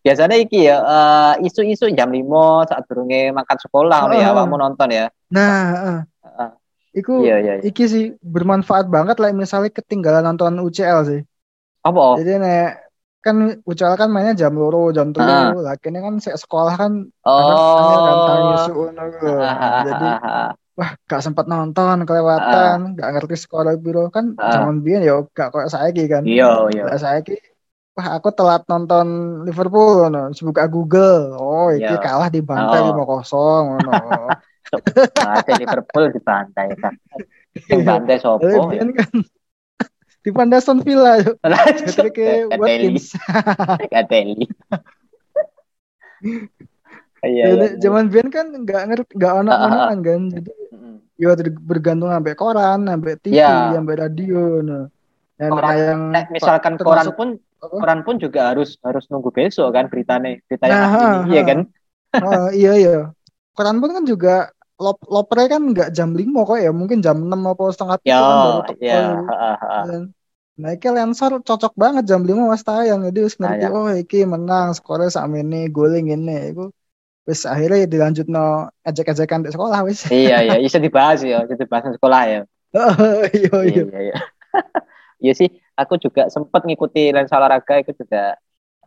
Biasanya 0.02 0.38
iki 0.38 0.60
ya 0.62 0.78
eh, 0.78 1.48
isu-isu 1.48 1.90
jam 1.90 2.12
5 2.12 2.22
saat 2.66 2.84
durunge 2.86 3.32
makan 3.32 3.58
sekolah 3.58 3.98
ngono 4.04 4.16
ya 4.16 4.30
Oh. 4.30 4.34
awakmu 4.38 4.56
nonton 4.60 4.90
ya. 4.92 5.06
nah 5.28 5.66
eh. 5.74 6.00
Iku 6.96 7.28
Iya, 7.28 7.36
iya, 7.44 7.54
iya. 7.60 7.64
iki 7.68 7.84
sih 7.86 8.06
bermanfaat 8.24 8.88
banget 8.88 9.20
lah 9.20 9.36
misalnya 9.36 9.68
ketinggalan 9.70 10.24
nonton 10.24 10.64
UCL 10.64 11.00
sih 11.04 11.22
Apa? 11.84 12.18
Jadi 12.18 12.32
nek 12.40 12.70
kan 13.20 13.36
UCL 13.62 13.94
kan 13.98 14.10
mainnya 14.10 14.34
jam 14.34 14.54
loro, 14.54 14.90
jam 14.90 15.10
Ah. 15.12 15.50
telu. 15.52 15.60
Lah 15.62 15.76
kene 15.78 16.00
kan 16.00 16.18
sek 16.18 16.38
sekolah 16.38 16.74
kan 16.78 16.92
Oh. 17.22 17.78
anak 17.78 18.00
kan 18.00 18.18
tangi 18.26 18.50
isu 18.58 18.72
ngono 18.74 19.04
ku. 19.18 19.28
Ah, 19.34 19.54
ah, 19.54 19.82
Jadi 19.86 20.08
ah, 20.08 20.18
ah, 20.18 20.30
ah. 20.46 20.50
wah 20.74 20.92
gak 21.04 21.22
sempat 21.22 21.46
nonton 21.46 22.06
kelewatan, 22.06 22.78
gak 22.96 23.10
ngerti 23.18 23.36
sekolah 23.44 23.74
biro 23.78 24.08
kan 24.10 24.34
Ah. 24.38 24.70
biyen 24.72 25.02
ya 25.04 25.20
gak 25.30 25.50
koyo 25.52 25.68
saiki 25.68 26.06
kan. 26.06 26.24
Iya, 26.26 26.70
iya. 26.74 26.84
Lah 26.88 26.98
saiki 26.98 27.36
wah 27.96 28.08
aku 28.20 28.30
telat 28.34 28.64
nonton 28.68 29.08
Liverpool 29.48 30.10
no. 30.10 30.28
buka 30.32 30.64
Google 30.68 31.34
oh 31.36 31.70
iki 31.72 31.86
Iya. 31.86 32.02
kalah 32.02 32.30
di 32.30 32.42
bantai 32.42 32.80
Oh. 32.82 32.86
lima 32.94 33.04
kosong 33.04 33.64
no. 33.84 33.92
Ada 35.16 35.52
Liverpool 35.60 36.06
dibantai 36.12 36.68
kan. 36.80 36.94
Sing 37.68 37.82
bantai 37.88 38.18
sopo 38.20 38.46
ya. 38.46 38.84
Kan 38.84 38.90
di 40.26 40.30
Pandason 40.34 40.82
Villa. 40.82 41.22
Patrick. 41.46 42.18
Watkins. 42.58 43.14
Gateli. 43.94 44.50
Iya. 47.26 47.46
Iya. 47.54 47.66
Zaman 47.82 48.10
Bian 48.10 48.30
kan 48.30 48.50
nggak 48.54 48.84
ngerti 48.90 49.12
nggak 49.18 49.32
Ah, 49.34 49.42
ah, 49.42 49.54
ah. 49.54 49.70
menengan 49.70 50.00
kan. 50.02 50.22
Jadi 50.34 50.52
ya 51.16 51.32
bergantung 51.64 52.12
sampai 52.12 52.34
koran, 52.36 52.80
sampai 52.90 53.14
TV, 53.22 53.40
sampai 53.40 53.96
radio 53.96 54.42
no. 54.62 54.80
Dan 55.36 55.52
Koran, 55.52 55.76
yang 55.76 56.02
misalkan 56.32 56.74
koran 56.80 57.12
pun 57.12 57.36
koran 57.60 58.08
pun 58.08 58.16
juga 58.16 58.56
harus 58.56 58.80
harus 58.80 59.04
nunggu 59.12 59.36
besok 59.36 59.68
kan 59.76 59.92
beritanya 59.92 60.40
berita 60.48 60.64
yang 60.72 60.80
Nah, 60.80 60.92
ini, 60.96 61.36
iya 61.36 61.42
kan? 61.44 61.60
Oh, 62.24 62.50
iya 62.56 62.74
iya. 62.80 62.98
Koran 63.52 63.84
pun 63.84 63.92
kan 64.00 64.04
juga 64.08 64.55
lop 64.84 64.98
loper 65.14 65.38
kan 65.54 65.62
nggak 65.72 65.90
jam 65.98 66.10
5 66.20 66.40
kok 66.48 66.58
ya, 66.66 66.70
mungkin 66.80 67.00
jam 67.06 67.18
6 67.26 67.40
apa 67.52 67.64
setengah 67.74 67.98
Ya, 68.06 68.16
tujuh 68.16 68.24
kan 68.30 68.38
baru 68.46 68.60
teko. 68.68 68.92
ya, 68.92 69.00
Nah, 70.62 70.72
iki 70.76 70.88
Lensor 70.96 71.32
cocok 71.48 71.74
banget 71.84 72.04
jam 72.10 72.22
5 72.30 72.44
mas 72.52 72.64
tayang. 72.68 73.00
Jadi 73.08 73.20
wis 73.28 73.36
ngerti 73.42 73.64
oh 73.76 73.88
iki 74.02 74.18
menang 74.34 74.68
skornya 74.78 75.10
sama 75.18 75.36
ini, 75.44 75.58
golin 75.76 76.06
ini. 76.16 76.32
Iku 76.52 76.64
wis 77.30 77.42
akhirnya 77.54 77.80
dilanjut 77.94 78.28
no 78.36 78.40
ejek-ejekan 78.90 79.42
di 79.46 79.50
sekolah 79.56 79.80
wis. 79.90 80.02
Iya, 80.14 80.34
iya, 80.46 80.56
bisa 80.66 80.78
dibahas 80.86 81.18
ya, 81.30 81.36
bisa 81.46 81.58
dibahas 81.64 81.84
di 81.90 81.98
sekolah 81.98 82.22
ya. 82.34 82.40
Iya 83.36 83.58
iya. 83.70 83.84
Iya, 83.92 83.98
iya, 84.06 84.16
iya. 85.24 85.32
Sih, 85.40 85.50
aku 85.80 85.94
juga 86.04 86.22
sempat 86.34 86.62
ngikuti 86.68 87.00
lensa 87.16 87.36
olahraga 87.40 87.74
itu 87.82 87.92
juga. 88.02 88.36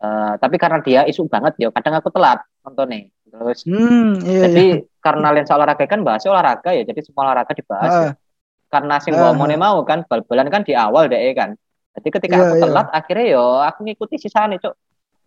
eh, 0.05 0.33
tapi 0.43 0.57
karena 0.63 0.79
dia 0.87 1.01
isu 1.11 1.23
banget 1.35 1.53
ya, 1.63 1.69
kadang 1.77 1.95
aku 2.01 2.11
telat 2.15 2.39
nontonnya. 2.65 2.99
Terus 3.33 3.61
Hmm, 3.67 4.15
iya 4.31 4.45
jadi 4.45 4.61
iya. 4.61 4.77
Karena 5.09 5.29
lensa 5.33 5.57
olahraga 5.57 5.85
kan 5.89 6.05
bahasnya 6.05 6.31
olahraga 6.31 6.71
ya, 6.77 6.85
jadi 6.85 7.01
semua 7.01 7.33
olahraga 7.33 7.53
dibahas. 7.57 7.89
ya. 7.89 8.01
Ah, 8.05 8.13
Karena 8.69 9.01
sing 9.01 9.17
Ah, 9.17 9.33
ngomongnya 9.33 9.57
mau 9.57 9.81
kan 9.83 10.05
bal-balan 10.05 10.53
kan 10.53 10.61
di 10.61 10.77
awal 10.77 11.09
deh 11.09 11.33
kan. 11.33 11.57
Jadi 11.97 12.09
ketika 12.13 12.37
Iya, 12.37 12.45
aku 12.45 12.55
iya. 12.55 12.63
telat 12.69 12.89
akhirnya 12.93 13.27
yo 13.33 13.45
aku 13.59 13.79
ngikuti 13.89 14.17
sisanya, 14.21 14.61
Cuk. 14.61 14.77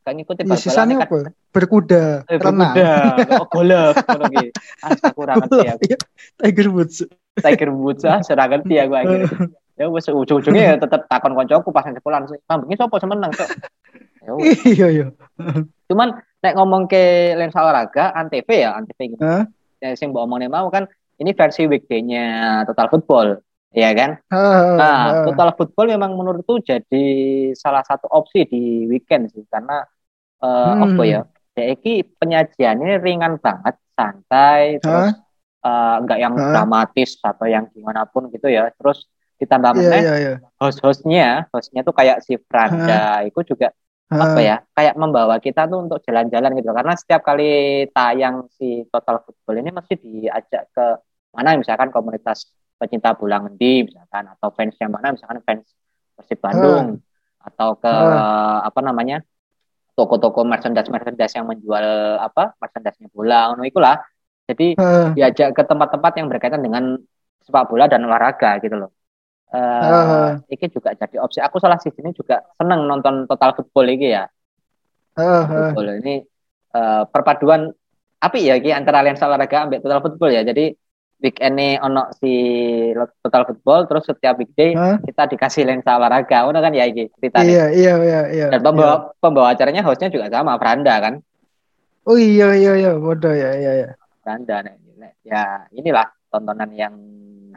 Gak 0.01 0.13
ngikuti 0.13 0.41
iya, 0.41 0.49
bal-balan 0.53 0.87
kan. 0.93 1.01
apa? 1.01 1.17
Berkuda, 1.51 2.03
Eh, 2.29 2.37
renang. 2.37 2.73
berkuda, 2.77 2.93
oh, 3.41 3.47
golf, 3.49 3.95
ngono 3.97 4.25
ki. 4.29 4.45
Ah, 4.79 4.89
aku 5.09 5.19
ora 5.25 5.33
ngerti 5.41 5.67
aku. 5.67 5.81
Iya, 5.89 5.97
Tiger 6.37 6.67
Woods. 6.69 6.97
Tiger 7.35 7.69
Woods 7.73 8.03
ah, 8.05 8.21
ora 8.21 8.45
ngerti 8.45 8.73
aku 8.77 8.93
akhirnya. 8.93 9.25
Ya 9.79 9.89
wis 9.89 10.05
ujung-ujungnya 10.05 10.61
ya 10.61 10.75
tetep 10.77 11.09
takon 11.09 11.33
koncoku 11.33 11.73
pas 11.73 11.81
nang 11.89 11.97
sekolah. 11.97 12.29
Mambengnya 12.45 12.77
sapa 12.77 13.01
semenang, 13.01 13.33
Cuk? 13.33 13.49
Ya. 14.21 14.31
Iya 14.61 14.87
iya. 14.93 15.07
Cuman 15.89 16.13
nek 16.37 16.53
ngomong 16.53 16.85
ke 16.85 17.33
lensa 17.33 17.65
olahraga 17.65 18.13
Antv 18.13 18.45
ya, 18.45 18.77
Antv 18.77 18.93
gitu. 18.93 19.17
Ya, 19.81 19.97
sing 19.97 20.13
mbok 20.13 20.23
omongnya 20.29 20.49
mau 20.49 20.67
kan 20.69 20.85
ini 21.17 21.33
versi 21.33 21.65
weekday-nya 21.65 22.23
Total 22.69 22.87
Football. 22.89 23.27
Iya 23.71 23.89
kan? 23.97 24.11
Ah, 24.29 24.77
Nah, 24.77 24.97
ah. 25.11 25.23
Total 25.25 25.49
Football 25.57 25.87
memang 25.95 26.11
menurutku 26.15 26.59
jadi 26.63 27.05
salah 27.55 27.83
satu 27.85 28.07
opsi 28.11 28.45
di 28.45 28.85
weekend 28.89 29.31
sih 29.33 29.43
karena 29.49 29.83
eh, 30.43 30.73
Hmm. 30.73 30.83
apa 30.85 31.03
ya? 31.05 31.21
Ya 31.57 31.65
iki 31.75 32.03
penyajiannya 32.17 33.03
ringan 33.03 33.33
banget, 33.43 33.75
santai, 33.97 34.79
terus 34.81 35.11
eh, 35.65 35.95
enggak 36.01 36.19
yang 36.23 36.33
Hah? 36.37 36.47
dramatis 36.53 37.09
atau 37.21 37.45
yang 37.45 37.65
gimana 37.73 38.05
pun 38.09 38.29
gitu 38.33 38.47
ya. 38.49 38.69
Terus 38.77 39.05
ditambah 39.41 39.71
meneh 39.77 40.01
iya 40.05 40.13
iya. 40.21 40.33
host-hostnya, 40.61 41.49
hostnya 41.49 41.81
tuh 41.81 41.93
kayak 41.97 42.21
si 42.25 42.37
Franda, 42.49 43.25
itu 43.25 43.39
juga 43.53 43.73
apa 44.11 44.39
Ah, 44.39 44.43
ya? 44.43 44.55
Kayak 44.75 44.95
membawa 44.99 45.35
kita 45.39 45.67
tuh 45.71 45.79
untuk 45.87 45.99
jalan-jalan 46.03 46.51
gitu. 46.59 46.69
Karena 46.75 46.93
setiap 46.99 47.21
kali 47.23 47.43
tayang 47.95 48.47
si 48.51 48.83
Total 48.91 49.17
Football 49.23 49.63
ini 49.63 49.69
mesti 49.71 49.93
diajak 49.97 50.63
ke 50.75 50.85
mana 51.31 51.55
misalkan 51.55 51.89
komunitas 51.95 52.51
pecinta 52.75 53.15
bola 53.15 53.39
ngendi 53.39 53.87
misalkan 53.87 54.27
atau 54.35 54.51
fans 54.51 54.75
yang 54.81 54.91
mana 54.91 55.15
misalkan 55.15 55.39
fans 55.47 55.63
Persib 56.17 56.39
Bandung 56.43 56.99
atau 57.41 57.69
ke 57.79 57.93
apa 58.67 58.79
namanya 58.83 59.23
toko-toko 59.95 60.43
merchandise 60.47 60.89
merchandise 60.91 61.33
yang 61.35 61.47
menjual 61.49 61.85
apa 62.19 62.55
merchandise-nya 62.61 63.07
bola 63.15 63.51
ngono 63.53 63.63
ikulah. 63.67 63.95
Jadi 64.49 64.75
ah, 64.75 65.13
diajak 65.15 65.55
ke 65.55 65.63
tempat-tempat 65.63 66.11
yang 66.19 66.27
berkaitan 66.27 66.61
dengan 66.63 66.99
sepak 67.41 67.71
bola 67.71 67.87
dan 67.87 68.03
olahraga 68.05 68.59
gitu 68.61 68.75
loh 68.77 68.91
Eh, 69.51 69.59
Ah. 69.59 70.39
ini 70.47 70.65
juga 70.71 70.95
jadi 70.95 71.19
opsi 71.19 71.43
aku 71.43 71.59
salah 71.59 71.75
sih 71.75 71.91
ini 71.99 72.15
juga 72.15 72.39
seneng 72.55 72.87
nonton 72.87 73.27
total 73.27 73.51
football 73.51 73.83
ini 73.91 74.15
ya 74.15 74.23
ah, 75.19 75.21
ah. 75.21 75.43
football 75.43 75.99
ini 75.99 76.23
eh, 76.71 77.03
perpaduan 77.11 77.67
api 78.15 78.47
ya 78.47 78.55
iki 78.55 78.71
antara 78.71 79.03
lensa 79.03 79.27
olahraga 79.27 79.67
ambek 79.67 79.83
total 79.83 79.99
football 79.99 80.31
ya 80.31 80.47
jadi 80.47 80.71
weekend 81.19 81.59
ini 81.59 81.75
ono 81.77 82.15
si 82.15 82.31
total 82.95 83.43
football 83.43 83.91
terus 83.91 84.07
setiap 84.07 84.39
weekday 84.39 84.71
Hah? 84.71 85.03
kita 85.03 85.27
dikasih 85.27 85.67
lensa 85.67 85.99
olahraga 85.99 86.47
ngono 86.47 86.63
kan 86.63 86.71
ya 86.71 86.87
iki 86.87 87.11
ceritanya 87.19 87.51
Iya 87.51 87.65
iya 87.75 87.93
iya 87.99 88.21
iya. 88.31 88.47
dan 88.55 88.63
pembawa 88.63 89.11
pembawa 89.19 89.51
acaranya 89.51 89.83
hostnya 89.83 90.07
juga 90.07 90.31
sama 90.31 90.55
Franda 90.55 90.95
kan 91.03 91.19
Oh 92.07 92.15
iya 92.15 92.55
iya 92.55 92.73
iya, 92.79 92.91
bodoh 92.97 93.35
ya 93.35 93.51
iya 93.53 93.71
iya. 93.83 93.89
Franda 94.23 94.63
nek- 94.63 95.19
ya 95.21 95.67
inilah 95.75 96.07
tontonan 96.31 96.71
yang 96.71 96.95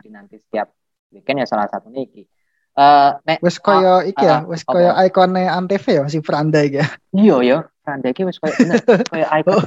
dinanti 0.03 0.37
setiap 0.43 0.69
weekend 1.15 1.39
ya 1.41 1.47
salah 1.47 1.71
satu 1.71 1.89
niki 1.89 2.27
eh 2.75 3.11
nek 3.23 3.39
Wes 3.39 3.63
koyo 3.63 4.03
iki 4.03 4.19
ya, 4.19 4.43
wes 4.45 4.67
apa? 4.67 4.75
koyo 4.75 4.91
ikone 5.07 5.47
Antv 5.47 5.85
ya 5.87 6.03
si 6.11 6.19
Franda 6.19 6.59
iki 6.61 6.83
ya. 6.83 6.87
iya 7.15 7.37
ya 7.41 7.59
Franda 7.87 8.11
iki 8.11 8.27
wis 8.27 8.43
koyo 8.43 8.51
bener 8.59 8.83
koyo 9.15 9.27
icon 9.31 9.55
Oh. 9.55 9.63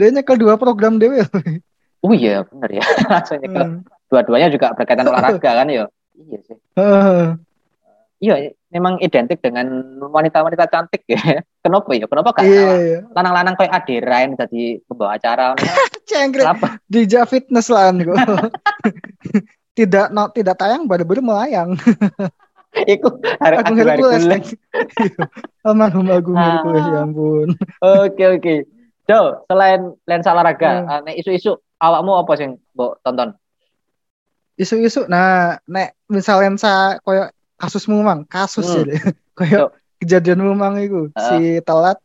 Dia 0.00 0.08
nyekel 0.08 0.40
dua 0.40 0.56
program 0.58 0.96
dewe. 0.98 1.22
oh 2.02 2.10
iya 2.10 2.42
bener 2.42 2.82
ya 2.82 2.84
langsung 3.12 3.38
nyekel 3.38 3.62
Hmm. 3.62 3.86
dua-duanya 4.10 4.50
juga 4.50 4.74
berkaitan 4.74 5.06
olahraga 5.06 5.62
kan 5.62 5.68
ya 5.70 5.86
iya 6.18 6.38
sih 6.44 6.56
Ah, 6.76 7.38
iya 8.18 8.50
memang 8.72 8.98
identik 8.98 9.38
dengan 9.38 9.68
wanita-wanita 10.00 10.66
cantik 10.66 11.04
ya 11.06 11.40
kenapa 11.62 11.92
ya 11.94 12.04
kenapa 12.10 12.28
gak 12.34 12.44
Iya 12.44 12.70
iya. 12.80 12.98
lanang-lanang 13.14 13.54
kayak 13.54 13.72
Adirain 13.72 14.30
jadi 14.34 14.82
pembawa 14.88 15.14
acara 15.16 15.54
Cengkrik 16.08 16.44
di 16.90 17.06
Fitness 17.06 17.70
lah. 17.70 17.94
Tidak 19.72 20.06
no, 20.10 20.28
tidak 20.28 20.56
tayang 20.56 20.84
baru-baru 20.84 21.20
melayang. 21.20 21.76
Iku 22.92 23.20
hari 23.36 23.60
Agung 23.60 23.76
Hercules. 23.76 24.24
Hercules. 24.24 24.56
Almarhum 25.60 26.08
Agung 26.08 26.36
Ah. 26.36 26.56
Hercules 26.56 26.84
ya 26.88 26.98
ampun. 27.04 27.48
Oke 27.80 28.24
oke. 28.32 28.54
Jo, 29.04 29.44
selain 29.44 29.92
lensa 30.08 30.32
olahraga, 30.32 30.70
Hmm. 30.80 30.88
eh, 30.88 31.00
nek 31.04 31.14
isu-isu 31.20 31.52
awakmu 31.76 32.16
apa 32.16 32.32
sih 32.38 32.48
mbok 32.72 33.02
tonton? 33.04 33.36
Isu-isu 34.56 35.04
nah 35.04 35.58
nek 35.64 35.96
misalnya 36.06 36.56
sa 36.56 36.72
koyo 37.00 37.28
kasusmu 37.56 38.00
mang, 38.00 38.24
kasus 38.24 38.64
Hmm. 38.68 38.88
ya. 38.88 38.96
Koyo 39.38 39.72
kejadianmu 40.00 40.52
mang 40.52 40.76
iku 40.76 41.08
Ah. 41.12 41.36
si 41.36 41.60
telat 41.60 41.98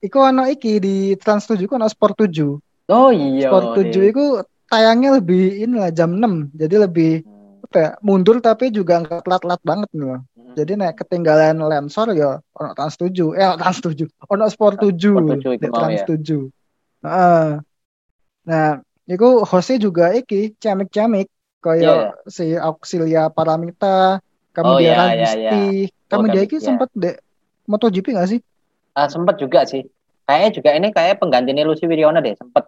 Iku 0.00 0.16
ono 0.16 0.48
iki 0.48 0.80
di 0.80 1.12
Trans 1.20 1.44
7 1.44 1.68
ku 1.68 1.76
ono 1.76 1.84
Sport 1.84 2.24
7. 2.24 2.56
Oh 2.88 3.12
iya. 3.12 3.52
Sport 3.52 3.84
7 3.84 4.00
nih. 4.08 4.16
Itu 4.70 4.76
tayangnya 4.78 5.10
lebih 5.18 5.66
inilah 5.66 5.90
jam 5.90 6.14
6. 6.14 6.54
Jadi 6.54 6.76
lebih 6.78 7.12
Hmm. 7.26 7.66
apa 7.66 7.76
ya, 7.76 7.90
mundur 8.06 8.38
tapi 8.38 8.70
juga 8.70 9.02
nggak 9.02 9.26
telat-telat 9.26 9.60
banget 9.66 9.88
nih. 9.90 10.06
Bang. 10.06 10.22
Hmm. 10.22 10.54
Jadi 10.54 10.72
nek 10.78 10.92
ketinggalan 11.02 11.56
Lensor 11.58 12.08
ya 12.14 12.38
ono 12.54 12.70
Trans 12.78 12.94
7. 12.94 13.34
Eh 13.34 13.46
Trans 13.58 13.78
7. 13.82 14.06
Ono 14.30 14.44
Sport 14.46 14.76
7. 14.78 14.94
Sport 14.94 15.26
7 15.42 15.58
iku 15.58 15.60
di 15.60 15.68
mau 15.68 15.76
Trans 15.82 16.00
ya. 16.00 16.06
7. 16.06 16.40
Heeh. 17.02 17.46
Nah, 18.46 18.68
iku 19.04 19.42
hostnya 19.42 19.76
juga 19.82 20.14
iki 20.14 20.54
ciamik-ciamik 20.56 21.28
Iya, 21.60 21.76
kayak 21.76 22.24
si 22.24 22.56
Auxilia 22.56 23.28
Paramita, 23.28 24.16
Oh, 24.16 24.52
kamu 24.56 24.80
dia 24.80 24.84
iya, 24.88 24.94
iya, 24.96 25.04
Ragusti. 25.04 25.64
Kamu 26.08 26.24
Oh, 26.24 26.30
dia 26.32 26.42
iki 26.48 26.56
iya. 26.56 26.64
sempet 26.64 26.88
dek 26.96 27.20
MotoGP 27.68 28.16
gak 28.16 28.28
sih? 28.32 28.40
Ah, 28.96 29.06
sempet 29.06 29.36
juga 29.36 29.68
sih. 29.68 29.84
Kayaknya 30.24 30.50
juga 30.56 30.70
ini 30.72 30.88
kayak 30.88 31.20
penggantinya 31.20 31.62
Lucy 31.68 31.84
Wiryono 31.84 32.24
deh, 32.24 32.32
sempet. 32.32 32.64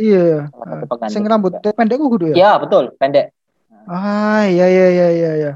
Iya. 0.00 0.48
Uh, 0.48 0.88
pengganti. 0.88 1.12
sing 1.12 1.22
rambutnya 1.22 1.70
pendek 1.70 2.00
ku 2.00 2.08
kudu 2.08 2.32
ya? 2.32 2.34
Ya 2.34 2.50
betul, 2.56 2.96
pendek. 2.96 3.36
Ah, 3.84 4.44
iya 4.44 4.64
iya 4.64 4.86
iya 4.88 5.08
iya 5.10 5.30
iya. 5.36 5.52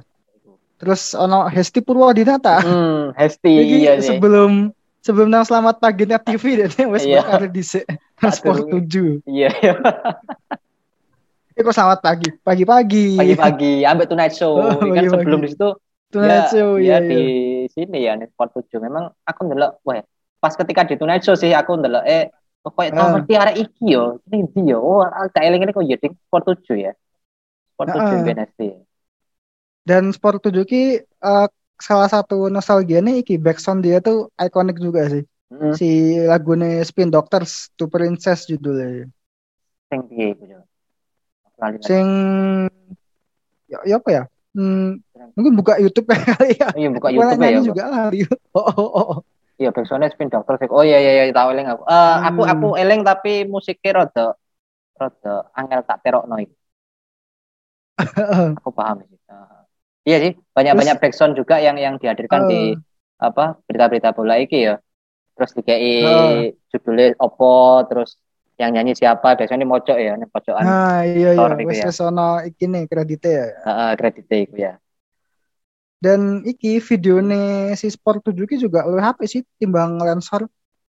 Terus 0.76 1.14
ono 1.14 1.48
Hesti 1.48 1.80
Purwadinata. 1.80 2.60
Hmm, 2.60 3.16
Hesti 3.16 3.48
Iki 3.62 3.76
iya 3.80 3.92
sih. 3.98 4.12
sebelum 4.12 4.68
sebelum 5.00 5.28
nang 5.28 5.42
selamat 5.42 5.78
pagi 5.78 6.04
net 6.04 6.20
TV 6.22 6.60
deh 6.60 6.68
wes 6.86 7.02
Iya. 7.02 7.24
bakal 7.24 7.48
dhisik 7.48 7.84
Sport 8.36 8.68
7. 8.68 9.24
Iya, 9.24 9.48
iya. 9.54 9.72
Iku 11.54 11.70
selamat 11.70 12.02
pagi, 12.02 12.34
pagi-pagi. 12.36 13.14
pagi-pagi 13.14 13.86
ambek 13.86 14.10
Tonight 14.10 14.34
Show. 14.34 14.58
Oh, 14.58 14.74
kan 14.74 14.90
pagi-pagi. 14.90 15.08
sebelum 15.08 15.40
di 15.40 15.48
situ 15.48 15.68
Tonight 16.10 16.44
ya, 16.44 16.50
Show, 16.50 16.70
ya 16.76 16.82
iya 16.82 16.96
di 17.00 17.14
iya. 17.14 17.70
sini 17.70 17.98
ya 18.02 18.12
nih 18.14 18.26
Sport 18.28 18.50
7 18.66 18.82
memang 18.82 19.14
aku 19.22 19.40
ndelok 19.44 19.78
wah 19.82 20.02
pas 20.36 20.50
ketika 20.52 20.82
di 20.82 20.94
Tonight 20.94 21.22
Show 21.22 21.34
sih 21.34 21.50
aku 21.50 21.74
ndelok 21.74 22.02
eh 22.04 22.34
kok 22.64 22.72
kayak 22.80 22.96
tau 22.96 23.06
Ah. 23.06 23.12
mesti 23.20 23.32
arek 23.36 23.56
iki 23.68 23.84
yo 23.92 24.16
ini 24.32 24.72
yo 24.72 24.80
oh 24.80 25.04
tak 25.30 25.44
eling 25.44 25.62
ini 25.68 25.72
kok 25.76 25.84
ding 25.84 26.16
Sport 26.16 26.44
7 26.64 26.80
ya 26.80 26.92
Sport 27.76 27.88
7 27.92 28.00
Ah. 28.00 28.22
BNST 28.24 28.60
Dan 29.84 30.16
Sport 30.16 30.40
7 30.48 30.64
ki 30.64 31.04
salah 31.76 32.08
satu 32.08 32.48
nostalgia 32.48 33.04
nih 33.04 33.20
iki 33.20 33.36
backsound 33.36 33.84
dia 33.84 34.00
tuh 34.00 34.32
ikonik 34.40 34.80
juga 34.80 35.04
sih. 35.12 35.28
Hmm. 35.52 35.76
Si 35.76 36.16
lagunya 36.24 36.80
Spin 36.80 37.12
Doctors 37.12 37.68
to 37.76 37.84
Princess 37.92 38.48
judulnya. 38.48 39.12
Sing 39.92 40.00
piye 40.08 40.32
iku 40.32 40.44
yo? 40.48 40.60
Sing 41.84 42.06
ya, 43.68 43.78
ya 43.84 44.00
apa 44.00 44.08
ya? 44.08 44.22
Hmm, 44.56 45.04
mungkin 45.36 45.52
buka 45.52 45.76
YouTube 45.76 46.08
kali 46.16 46.56
ya. 46.56 46.72
Oh, 46.72 46.80
iya 46.80 46.88
buka 46.88 47.08
YouTube 47.12 47.44
ya. 47.44 47.60
Juga 47.60 47.84
lari. 47.92 48.24
Oh, 48.56 48.72
oh, 48.72 48.88
oh. 48.88 49.16
Iya, 49.60 49.68
backsoundnya 49.74 50.10
spin 50.12 50.28
doctor. 50.34 50.54
Oh 50.76 50.82
iya 50.88 50.96
iya 51.02 51.10
iya 51.16 51.24
tahu 51.38 51.48
eling 51.54 51.66
aku. 51.72 51.82
Eh 51.94 52.14
aku 52.28 52.40
Hmm. 52.42 52.50
aku 52.52 52.66
eling 52.82 53.00
tapi 53.08 53.30
musiknya 53.54 53.90
rada 53.98 54.22
rada 55.02 55.30
angel 55.60 55.80
tak 55.88 55.98
terokno 56.04 56.36
iki. 56.44 56.56
Aku 58.58 58.70
paham 58.78 58.96
sih. 59.08 59.18
Eh, 59.30 59.60
iya 60.08 60.16
sih, 60.22 60.32
banyak-banyak 60.56 60.96
backsound 61.02 61.32
juga 61.40 61.54
yang 61.66 61.76
yang 61.84 61.94
dihadirkan 62.02 62.42
di 62.50 62.54
Eh, 62.54 62.76
apa 63.26 63.42
berita-berita 63.66 64.08
bola 64.16 64.34
iki 64.44 64.56
ya. 64.68 64.74
Terus 65.36 65.50
dikei 65.58 65.88
Eh. 66.00 66.46
judulnya 66.72 67.06
opo, 67.24 67.46
terus 67.88 68.10
yang 68.60 68.70
nyanyi 68.74 68.92
siapa, 69.00 69.28
biasanya 69.38 69.60
ini 69.62 69.68
mocok 69.74 69.96
ya, 70.06 70.12
ini 70.18 70.26
pocokan 70.34 70.66
Nah, 70.66 71.02
iya 71.06 71.30
iya, 71.38 71.52
wes 71.66 71.78
ya. 71.82 71.86
wes 71.86 71.98
ono 72.08 72.22
iki 72.48 72.64
nih 72.72 72.82
kreditnya 72.90 73.30
ya. 73.40 73.46
Heeh, 73.64 73.90
kreditnya 73.98 74.36
iku 74.44 74.56
ya. 74.66 74.72
Dan 76.04 76.20
iki 76.44 76.84
videonya 76.84 77.72
si 77.80 77.88
Sport 77.88 78.28
7 78.28 78.44
ki 78.44 78.60
juga 78.60 78.84
lebih 78.84 79.04
HP 79.08 79.18
sih 79.24 79.42
timbang 79.56 79.96
Lensor. 79.96 80.44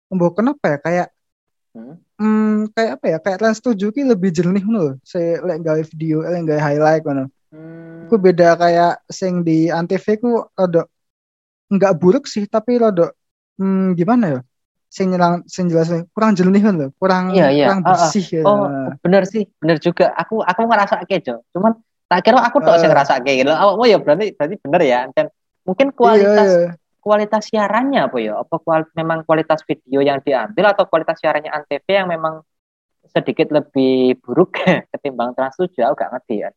Mbok 0.08 0.40
kenapa 0.40 0.66
ya 0.72 0.80
kayak 0.80 1.08
Hmm. 1.72 1.96
hmm, 2.20 2.76
kayak 2.76 3.00
apa 3.00 3.06
ya? 3.08 3.18
Kayak 3.24 3.40
Lens 3.48 3.60
7 3.64 3.96
ki 3.96 4.02
lebih 4.04 4.30
jernih 4.36 4.60
ngono. 4.60 5.00
Saya 5.08 5.40
lek 5.40 5.64
gawe 5.64 5.82
video, 5.88 6.20
lek 6.20 6.44
gawe 6.44 6.60
highlight 6.60 7.04
ngono. 7.08 7.32
Hmm. 7.48 8.12
Ku 8.12 8.20
beda 8.20 8.60
kayak 8.60 9.00
sing 9.08 9.48
di 9.48 9.72
Antv 9.72 10.04
ku 10.20 10.44
rada 10.52 10.84
nggak 11.72 11.96
buruk 11.96 12.28
sih, 12.28 12.44
tapi 12.44 12.76
rada 12.76 13.16
hmm, 13.56 13.96
gimana 13.96 14.26
ya? 14.36 14.40
Sing 14.92 15.16
nyelang 15.16 15.48
sing 15.48 15.72
jelas 15.72 15.88
kurang 16.12 16.36
jernih 16.36 16.60
loh, 16.60 16.92
kurang 17.00 17.32
Iya, 17.32 17.48
iya. 17.56 17.72
kurang 17.72 17.82
Ah, 17.88 17.88
ah. 17.88 17.92
bersih 17.96 18.26
ya. 18.28 18.44
Oh, 18.44 18.68
bener 19.00 19.24
sih, 19.24 19.48
bener 19.64 19.80
juga. 19.80 20.12
Aku 20.20 20.44
aku 20.44 20.68
ngerasa 20.68 21.08
Jo. 21.24 21.40
Cuman 21.56 21.80
tak 22.12 22.28
kira 22.28 22.44
aku 22.44 22.60
tok 22.60 22.76
Eh. 22.76 22.80
sing 22.84 22.92
ngerasa 22.92 23.24
gitu. 23.24 23.48
Oh, 23.56 23.88
ya 23.88 23.96
berarti 24.04 24.36
berarti 24.36 24.56
bener 24.60 24.82
ya. 24.84 25.00
Dan 25.16 25.32
mungkin 25.64 25.88
Iya, 25.88 25.96
kualitas 25.96 26.48
iya. 26.52 26.70
kualitas 27.00 27.44
siarannya 27.48 28.00
apa 28.12 28.18
ya? 28.20 28.34
Apa 28.44 28.56
kual- 28.60 28.92
memang 29.00 29.24
kualitas 29.24 29.64
video 29.64 30.04
yang 30.04 30.20
diambil 30.20 30.76
atau 30.76 30.84
kualitas 30.92 31.16
siarannya 31.24 31.48
Antv 31.48 31.88
yang 31.88 32.12
memang 32.12 32.44
sedikit 33.08 33.48
lebih 33.56 34.20
buruk 34.20 34.60
ketimbang 34.92 35.32
Trans 35.40 35.56
7? 35.56 35.88
Aku 35.88 35.96
gak 35.96 36.12
ngerti 36.20 36.36
ya. 36.44 36.50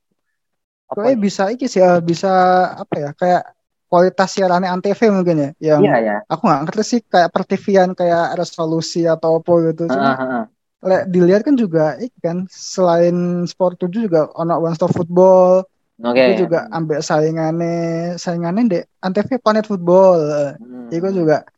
Apa 0.90 1.00
Kayaknya 1.06 1.23
bisa 1.23 1.42
iki 1.54 1.66
sih 1.70 1.80
ya, 1.80 2.02
bisa 2.02 2.32
apa 2.75 2.94
ya? 2.99 3.11
Kayak 3.14 3.42
kualitas 3.87 4.28
siarannya 4.34 4.68
Antv 4.75 5.00
mungkin 5.14 5.37
ya, 5.38 5.50
yang 5.62 5.80
Iya 5.87 5.96
ya. 6.02 6.16
aku 6.26 6.42
nggak 6.50 6.62
ngerti 6.66 6.82
sih 6.82 7.00
kayak 7.06 7.30
pertivian 7.30 7.94
kayak 7.94 8.34
resolusi 8.34 9.06
atau 9.06 9.38
apa 9.38 9.52
gitu. 9.70 9.87
Cuma 9.87 10.12
Heeh, 10.12 10.18
heeh. 10.18 10.44
Lek 10.84 11.02
dilihat 11.08 11.42
kan 11.48 11.56
juga 11.56 11.96
iki 11.96 12.18
kan 12.20 12.44
selain 12.52 13.48
Sport 13.48 13.80
7 13.80 14.04
juga 14.04 14.28
ono 14.36 14.60
One 14.60 14.76
Stop 14.76 14.92
Football, 14.92 15.64
Oke. 16.04 16.20
itu 16.20 16.44
juga 16.44 16.68
ambil 16.68 17.00
saingannya 17.00 18.14
saingannya 18.20 18.62
di 18.68 18.78
Antv 19.00 19.40
Planet 19.40 19.64
Football. 19.64 20.20
Hmm. 20.60 20.92
Itu 20.92 21.08
juga 21.24 21.48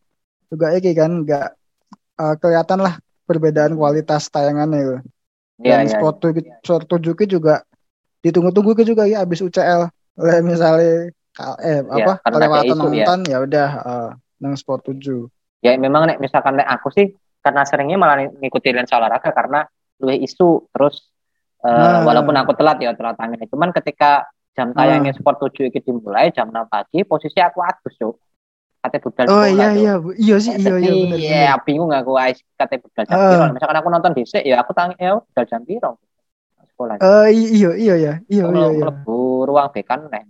juga 0.47 0.67
iki 0.79 0.95
kan 0.95 1.27
nggak 1.27 1.49
eh, 2.23 2.35
kelihatan 2.39 2.79
lah 2.87 2.95
perbedaan 3.27 3.75
kualitas 3.75 4.31
tayangannya 4.31 4.79
itu. 4.79 4.97
Iya, 5.67 5.83
Dan 5.83 5.85
iya. 5.91 5.93
Sport 5.99 6.17
7 6.23 6.63
Sport 6.63 6.87
7 6.87 7.19
ki 7.19 7.27
juga 7.27 7.67
ditunggu-tunggu 8.23 8.79
ki 8.79 8.87
juga 8.87 9.11
ya 9.11 9.27
habis 9.27 9.43
UCL. 9.43 9.91
Lek 10.17 10.41
misalnya 10.47 11.11
eh 11.61 11.83
Iya, 11.83 11.83
apa 11.85 12.13
karena 12.25 12.37
kelewatan 12.49 12.77
nonton 12.79 13.19
ya 13.29 13.39
udah 13.43 13.69
eh, 13.83 14.11
nang 14.39 14.55
Sport 14.55 14.95
7. 14.95 15.27
ya 15.65 15.75
memang 15.75 16.07
nek 16.07 16.23
misalkan 16.23 16.61
nek 16.61 16.69
aku 16.69 16.95
sih 16.95 17.11
karena 17.47 17.63
seringnya 17.63 17.95
malah 17.95 18.19
ngikuti 18.27 18.75
lensa 18.75 18.99
olahraga 18.99 19.31
karena 19.31 19.63
luwih 20.03 20.19
isu 20.21 20.67
terus 20.75 21.07
eh, 21.63 21.71
Nah. 21.71 22.03
walaupun 22.03 22.35
aku 22.35 22.53
telat 22.53 22.79
ya 22.79 22.91
telat 22.93 23.15
tangan 23.15 23.39
cuman 23.47 23.71
ketika 23.73 24.27
jam 24.53 24.73
tayangnya 24.73 25.13
sport 25.13 25.39
7 25.39 25.69
iki 25.69 25.79
dimulai 25.81 26.35
jam 26.35 26.49
6 26.49 26.67
pagi 26.67 27.05
posisi 27.05 27.39
aku 27.39 27.61
adus 27.61 27.95
cuk 27.95 28.15
kate 28.81 28.99
budal 28.99 29.25
Oh 29.27 29.43
sekolah, 29.43 29.51
iya 29.51 29.67
Cuk. 29.67 29.77
iya 29.77 29.93
Bu. 29.97 30.09
iya 30.17 30.37
sih 30.39 30.53
iya 30.55 30.75
iya 30.75 30.93
bener 30.93 31.19
iya, 31.19 31.31
bener. 31.53 31.61
bingung 31.63 31.91
aku 31.91 32.13
ais 32.17 32.39
kate 32.55 32.77
budal 32.79 33.05
jam 33.05 33.17
Ah. 33.17 33.31
piro 33.31 33.45
misalkan 33.53 33.77
aku 33.77 33.89
nonton 33.89 34.13
dhisik 34.13 34.43
ya 34.43 34.57
aku 34.61 34.73
tangi 34.73 34.95
ya 34.97 35.17
budal 35.17 35.45
jam 35.45 35.63
piro 35.63 35.91
sekolah 36.67 36.95
Eh 36.99 37.29
iya 37.33 37.71
iya 37.73 37.95
iya 37.95 37.95
iya 37.97 38.13
iya 38.29 38.45
iya. 38.49 38.69
mlebu 38.83 39.19
ruang 39.45 39.69
bekan 39.71 40.07
neh 40.09 40.23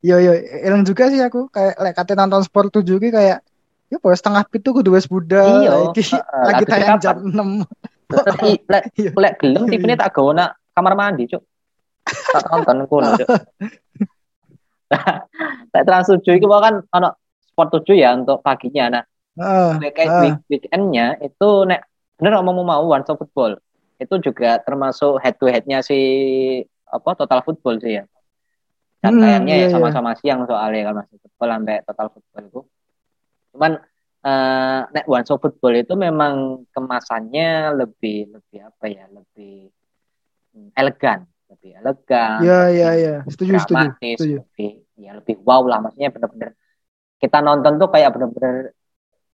Iya 0.00 0.16
iya 0.22 0.32
elang 0.62 0.84
juga 0.84 1.08
sih 1.08 1.18
aku 1.18 1.48
kayak 1.48 1.74
lek 1.76 1.94
kate 1.94 2.14
nonton 2.14 2.40
Sport 2.40 2.68
7 2.70 2.86
ki 2.96 3.08
kayak 3.10 3.38
ya 3.86 3.96
pokoknya 3.96 4.18
setengah 4.18 4.42
pitu 4.46 4.68
kudu 4.72 4.90
wes 4.92 5.06
budal 5.06 5.62
Iya, 5.62 5.72
lagi 6.44 6.64
tayang 6.64 6.98
jam 6.98 7.16
6. 7.22 7.62
Terus 8.06 8.36
i- 8.44 8.62
lek 8.66 8.84
Iya. 9.00 9.10
lek 9.12 9.34
gelem 9.38 9.64
TV-ne 9.66 9.94
tak 9.94 10.14
gawe 10.14 10.30
nak 10.30 10.50
kamar 10.72 10.94
mandi, 10.94 11.26
Cuk. 11.26 11.42
Tak 12.06 12.42
tonton 12.46 12.86
kono, 12.86 13.14
Cuk. 13.14 13.28
Lek 15.74 15.82
trans 15.84 16.06
7 16.06 16.22
iku 16.38 16.46
kan 16.56 16.82
ono 16.88 17.08
sport 17.42 17.82
7 17.82 17.98
ya 17.98 18.14
untuk 18.14 18.38
paginya. 18.40 19.02
Nah, 19.36 19.76
weekend 19.76 20.08
Ah. 20.08 20.20
week, 20.22 20.36
weekendnya 20.48 21.18
itu 21.20 21.48
nek 21.66 21.84
bener 22.16 22.40
mau 22.40 22.54
mau 22.56 22.82
one 22.86 23.02
stop 23.02 23.20
football. 23.20 23.58
Itu 23.98 24.20
juga 24.20 24.60
termasuk 24.62 25.18
head 25.20 25.36
to 25.36 25.48
headnya 25.48 25.82
si 25.82 25.98
apa 26.86 27.12
total 27.14 27.42
football 27.42 27.76
sih 27.76 27.98
ya. 27.98 28.04
Dan 29.02 29.18
Hmm, 29.18 29.22
tayangnya 29.22 29.54
iya, 29.54 29.62
ya 29.62 29.68
iya. 29.68 29.74
sama-sama 29.74 30.10
siang 30.16 30.46
soalnya 30.48 30.88
kalau 30.88 30.96
masih 31.04 31.16
football 31.20 31.50
sampai 31.52 31.76
total 31.84 32.06
football. 32.14 32.35
Cuman 33.56 33.72
eh 34.26 34.80
nek 34.92 35.06
one 35.08 35.24
stop 35.24 35.38
football 35.40 35.72
itu 35.72 35.94
memang 35.96 36.66
kemasannya 36.74 37.72
lebih 37.78 38.36
lebih 38.36 38.58
apa 38.68 38.84
ya 38.90 39.06
lebih 39.08 39.70
hmm, 40.52 40.74
elegan 40.74 41.24
lebih 41.46 41.70
elegan 41.78 42.38
Iya 42.42 42.58
lebih 42.66 42.74
iya 42.74 42.88
iya. 43.00 43.14
Setuju 43.30 43.52
setuju. 43.62 43.86
dramatis 43.86 44.18
setuju. 44.18 44.36
lebih 44.42 44.70
ya 44.98 45.10
lebih 45.16 45.34
wow 45.46 45.62
lah 45.64 45.78
maksudnya 45.78 46.10
bener-bener 46.10 46.50
kita 47.22 47.38
nonton 47.40 47.72
tuh 47.80 47.88
kayak 47.88 48.10
bener-bener 48.12 48.76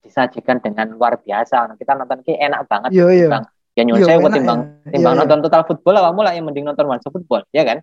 disajikan 0.05 0.59
dengan 0.61 0.93
luar 0.93 1.17
biasa 1.19 1.73
kita 1.79 1.93
nonton 1.97 2.19
ki 2.21 2.37
enak 2.37 2.61
banget 2.69 2.91
Iya 2.93 3.07
iya. 3.11 3.29
ya 3.73 3.83
Iya, 3.89 4.05
saya 4.05 4.21
enak 4.21 4.35
timbang 4.37 4.61
ya. 4.61 4.91
timbang 4.93 5.15
Iya, 5.17 5.21
nonton 5.25 5.39
total 5.41 5.63
football 5.65 5.97
awakmu 6.05 6.21
lah 6.21 6.33
yang 6.37 6.45
mending 6.45 6.69
nonton 6.69 6.85
one 6.85 7.01
stop 7.01 7.17
football 7.17 7.41
ya 7.49 7.65
kan 7.65 7.81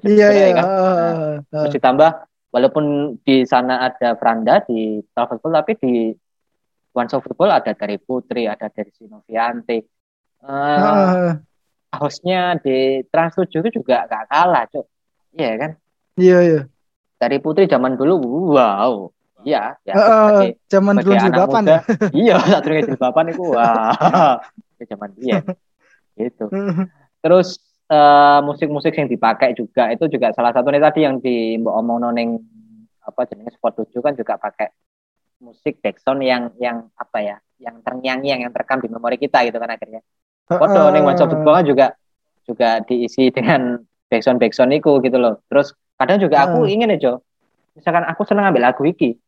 Iya 0.00 0.28
iya. 0.32 0.46
ya 0.48 0.52
kan? 0.56 0.64
heeh, 0.64 0.96
heeh, 0.96 1.34
terus 1.52 1.74
ditambah 1.76 2.10
walaupun 2.48 3.16
di 3.22 3.44
sana 3.44 3.84
ada 3.88 4.16
Franda 4.16 4.64
di 4.64 5.00
football 5.12 5.52
tapi 5.60 5.72
di 5.78 5.92
one 6.96 7.08
stop 7.08 7.22
football 7.24 7.52
ada 7.52 7.72
dari 7.76 7.96
Putri 8.00 8.48
ada 8.48 8.66
dari 8.72 8.90
Sinovianti 8.94 9.78
Eh, 10.38 10.78
Heeh, 10.78 11.34
hostnya 11.98 12.54
di 12.62 13.02
Trans 13.10 13.34
7 13.34 13.58
itu 13.58 13.82
juga 13.82 14.06
gak 14.06 14.30
kalah 14.30 14.64
cuk. 14.70 14.86
Iya 15.34 15.50
kan? 15.58 15.70
Iya 16.14 16.38
iya. 16.46 16.60
dari 17.18 17.42
Putri 17.42 17.66
zaman 17.66 17.98
dulu 17.98 18.54
wow. 18.54 19.10
Iya 19.42 19.74
ya 19.82 19.94
Heeh, 19.94 20.06
sebagai, 20.06 20.50
zaman 20.70 20.94
dulu 21.02 21.14
muda. 21.50 21.74
ya. 21.74 21.80
iya 22.26 22.34
saat 22.42 22.62
dulu 22.66 22.78
jilbaban 22.86 23.26
itu 23.30 23.44
wah 23.54 24.38
itu 24.78 24.82
zaman 24.86 25.10
dia 25.18 25.42
gitu. 26.14 26.46
Terus 27.22 27.58
eh, 27.88 28.40
musik-musik 28.44 28.92
yang 28.94 29.08
dipakai 29.08 29.56
juga 29.56 29.88
itu 29.92 30.04
juga 30.08 30.32
salah 30.36 30.52
satu 30.52 30.68
nih 30.68 30.82
tadi 30.82 31.00
yang 31.04 31.16
di 31.20 31.56
Mbok 31.58 31.74
omong 31.80 31.98
noneng 32.04 32.36
apa 33.02 33.24
jenisnya 33.24 33.56
sport 33.56 33.88
7 33.88 34.04
kan 34.04 34.12
juga 34.12 34.36
pakai 34.36 34.68
musik 35.40 35.80
backsound 35.80 36.20
yang 36.20 36.52
yang 36.60 36.90
apa 36.98 37.18
ya 37.24 37.36
yang 37.62 37.80
ternyanyi 37.80 38.36
yang 38.36 38.52
terekam 38.52 38.78
di 38.82 38.88
memori 38.92 39.16
kita 39.16 39.42
gitu 39.48 39.56
kan 39.56 39.70
akhirnya 39.70 40.02
Foto 40.48 40.88
ning 40.92 41.04
WhatsApp 41.04 41.28
football 41.32 41.60
kan 41.60 41.66
juga 41.68 41.86
juga 42.48 42.80
diisi 42.80 43.28
dengan 43.28 43.76
backsound 44.08 44.40
backsound 44.40 44.72
itu 44.72 44.96
gitu 45.04 45.20
loh. 45.20 45.44
Terus 45.52 45.76
kadang 46.00 46.16
juga 46.24 46.48
aku 46.48 46.64
Hmm. 46.64 46.72
ingin 46.72 46.92
ya 46.96 46.98
Jo, 46.98 47.12
misalkan 47.76 48.08
aku 48.08 48.24
seneng 48.24 48.48
ambil 48.48 48.64
lagu 48.64 48.80
iki, 48.88 49.20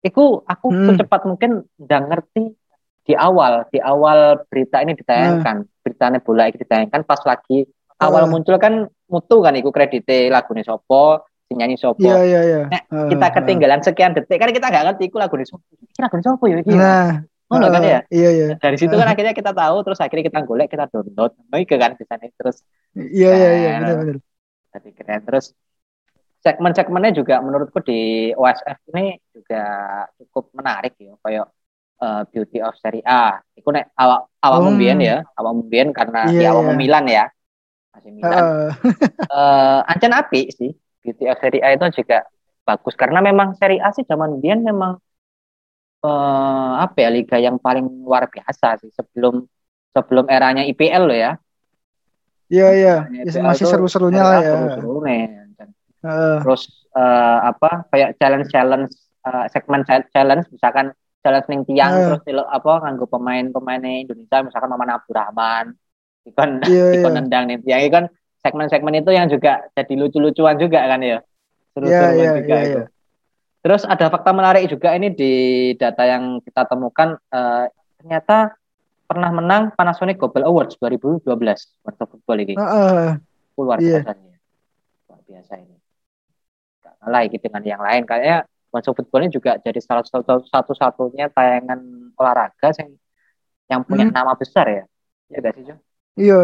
iku 0.00 0.40
aku 0.48 0.72
Hmm. 0.72 0.88
secepat 0.88 1.28
mungkin 1.28 1.68
udah 1.76 2.00
ngerti 2.08 2.56
di 3.04 3.12
awal 3.12 3.68
di 3.68 3.76
awal 3.84 4.40
berita 4.48 4.80
ini 4.80 4.96
ditayangkan, 4.96 5.68
beritanya 5.84 6.18
bola 6.24 6.48
ini 6.48 6.56
ditayangkan 6.56 7.04
pas 7.04 7.20
lagi 7.28 7.68
awal 8.00 8.26
Hmm. 8.26 8.32
muncul 8.38 8.56
kan 8.58 8.88
mutu 9.06 9.36
kan 9.44 9.54
iku 9.54 9.70
kredite 9.70 10.32
lagune 10.32 10.62
sopo, 10.66 11.22
si 11.46 11.52
nyanyi 11.54 11.76
sopo. 11.78 12.02
Iya 12.02 12.20
iya 12.24 12.40
iya. 12.42 12.60
Nek 12.72 12.82
Heeh, 12.90 13.08
Kita 13.14 13.26
heeh. 13.28 13.34
ketinggalan 13.38 13.80
sekian 13.84 14.12
detik 14.16 14.38
kan 14.40 14.50
kita 14.50 14.66
nggak 14.72 14.84
ngerti 14.90 15.02
iku 15.12 15.16
lagune 15.20 15.44
sopo. 15.46 15.64
Iki 15.70 16.00
lagune 16.02 16.22
sopo 16.24 16.44
ya 16.50 16.56
iki. 16.58 16.72
Nah, 16.74 17.22
Oh, 17.52 17.60
kan 17.60 17.82
ya? 17.86 18.00
Iya 18.10 18.28
iya. 18.34 18.46
Dari 18.58 18.74
situ 18.80 18.90
kan 18.90 19.06
akhirnya 19.06 19.30
kita 19.36 19.52
tahu, 19.54 19.76
terus 19.86 20.00
akhirnya 20.02 20.26
kita 20.26 20.40
golek, 20.42 20.66
kita 20.72 20.90
download, 20.90 21.38
itu 21.54 21.76
kan 21.78 21.94
di 21.94 22.02
sana 22.08 22.26
terus 22.34 22.64
Iya 22.96 23.30
iya 23.30 23.50
iya 23.54 23.70
benar 23.78 23.94
benar. 24.00 24.16
jadi 24.74 24.90
keren. 24.96 25.20
Terus 25.28 25.44
segmen-segmennya 26.42 27.12
juga 27.14 27.38
menurutku 27.40 27.78
di 27.84 28.32
OSF 28.34 28.78
ini 28.96 29.16
juga 29.30 29.64
cukup 30.18 30.50
menarik 30.56 30.98
ya, 30.98 31.14
kayak 31.20 31.46
eh, 32.02 32.22
Beauty 32.32 32.58
of 32.58 32.74
Serie 32.80 33.04
A. 33.06 33.38
Iku 33.54 33.70
nek 33.70 33.94
awak 33.94 34.34
awak 34.42 34.58
Hmm. 34.58 34.66
mumbien 34.74 34.98
ya, 34.98 35.22
awak 35.38 35.52
mumbien 35.54 35.88
karena 35.94 36.26
Iya, 36.26 36.40
ya 36.40 36.48
awak 36.52 36.64
iya. 36.74 36.74
Milan 36.74 37.04
ya. 37.06 37.24
Masih 37.94 38.10
Milan. 38.10 38.34
Heeh. 38.34 38.68
Eh 39.34 39.80
ancen 39.88 40.12
api 40.12 40.40
sih. 40.50 40.70
Of 41.04 41.38
Serie 41.38 41.60
A 41.60 41.76
itu 41.76 42.00
juga 42.00 42.24
bagus 42.64 42.96
karena 42.96 43.20
memang 43.20 43.52
seri 43.60 43.76
A 43.76 43.92
sih 43.92 44.08
zaman 44.08 44.40
dia 44.40 44.56
memang 44.56 44.96
eh, 46.00 46.72
apa 46.80 46.96
ya 46.96 47.10
liga 47.12 47.36
yang 47.36 47.60
paling 47.60 47.84
luar 48.02 48.24
biasa 48.32 48.80
sih 48.80 48.88
sebelum 48.88 49.44
sebelum 49.92 50.26
eranya 50.32 50.64
IPL 50.64 51.04
loh 51.04 51.18
ya. 51.18 51.32
Iya 52.48 52.68
iya, 52.76 52.96
Ya, 53.08 53.40
masih 53.40 53.68
seru-serunya 53.68 54.20
seri 54.20 54.32
lah 54.32 54.40
ya. 54.40 54.52
Dan 55.56 55.68
Heeh. 56.04 56.36
Terus 56.44 56.62
eh, 56.96 57.38
apa 57.52 57.84
kayak 57.92 58.16
challenge 58.16 58.48
challenge 58.48 58.92
segmen 59.48 59.80
cha- 59.88 60.04
challenge 60.12 60.44
misalkan 60.52 60.92
challenge 61.24 61.48
ning 61.48 61.64
tiang 61.64 61.92
Eh. 61.96 62.04
terus 62.20 62.44
apa 62.52 62.84
nganggo 62.84 63.08
pemain-pemain 63.08 63.80
Indonesia 64.04 64.44
misalkan 64.44 64.68
Maman 64.68 64.92
Abdurrahman 65.00 65.72
ikon 66.24 66.50
Iya, 66.64 66.86
ikon 67.00 67.12
iya. 67.12 67.18
nendang 67.20 67.44
nih 67.48 67.58
tiang 67.62 67.80
itu 67.84 67.92
kan 67.92 68.04
segmen-segmen 68.40 68.94
itu 69.00 69.10
yang 69.12 69.26
juga 69.28 69.64
jadi 69.72 69.92
lucu-lucuan 69.96 70.56
juga 70.56 70.80
kan 70.84 71.00
ya. 71.00 71.18
Seru-seruan 71.72 72.12
Iya, 72.12 72.20
iya, 72.20 72.30
juga 72.38 72.56
iya, 72.56 72.64
itu. 72.68 72.80
iya. 72.80 72.84
Terus 73.64 73.82
ada 73.88 74.06
fakta 74.12 74.30
menarik 74.36 74.68
juga 74.68 74.92
ini 74.92 75.08
di 75.08 75.32
data 75.80 76.04
yang 76.04 76.38
kita 76.44 76.68
temukan 76.68 77.16
eh, 77.32 77.64
ternyata 77.96 78.52
pernah 79.04 79.32
menang 79.32 79.72
Panasonic 79.72 80.20
Global 80.20 80.44
Awards 80.48 80.76
2012 80.76 81.24
World 81.24 82.00
of 82.00 82.08
Football 82.12 82.38
ini. 82.44 82.54
Heeh. 82.56 83.08
Luar 83.56 83.78
iya. 83.80 84.00
biasa 84.04 84.10
nih. 84.16 84.34
Luar 85.08 85.20
biasa 85.24 85.52
ini. 85.56 85.76
Gak 86.84 86.94
kalah 87.00 87.22
ini 87.24 87.36
dengan 87.40 87.62
yang 87.64 87.80
lain 87.80 88.02
kayaknya 88.04 88.44
of 88.74 88.92
Football 88.92 89.24
ini 89.24 89.32
juga 89.32 89.56
jadi 89.62 89.80
salah 89.80 90.04
satu 90.04 90.44
satu-satunya 90.44 91.30
tayangan 91.30 91.80
olahraga 92.18 92.68
yang 92.76 92.90
yang 93.72 93.80
punya 93.80 94.04
Hmm. 94.04 94.12
nama 94.12 94.36
besar 94.36 94.66
ya. 94.68 94.84
Ya 95.32 95.40
gak 95.40 95.56
sih, 95.56 95.64
Jo? 95.64 95.74
Iya. 96.18 96.34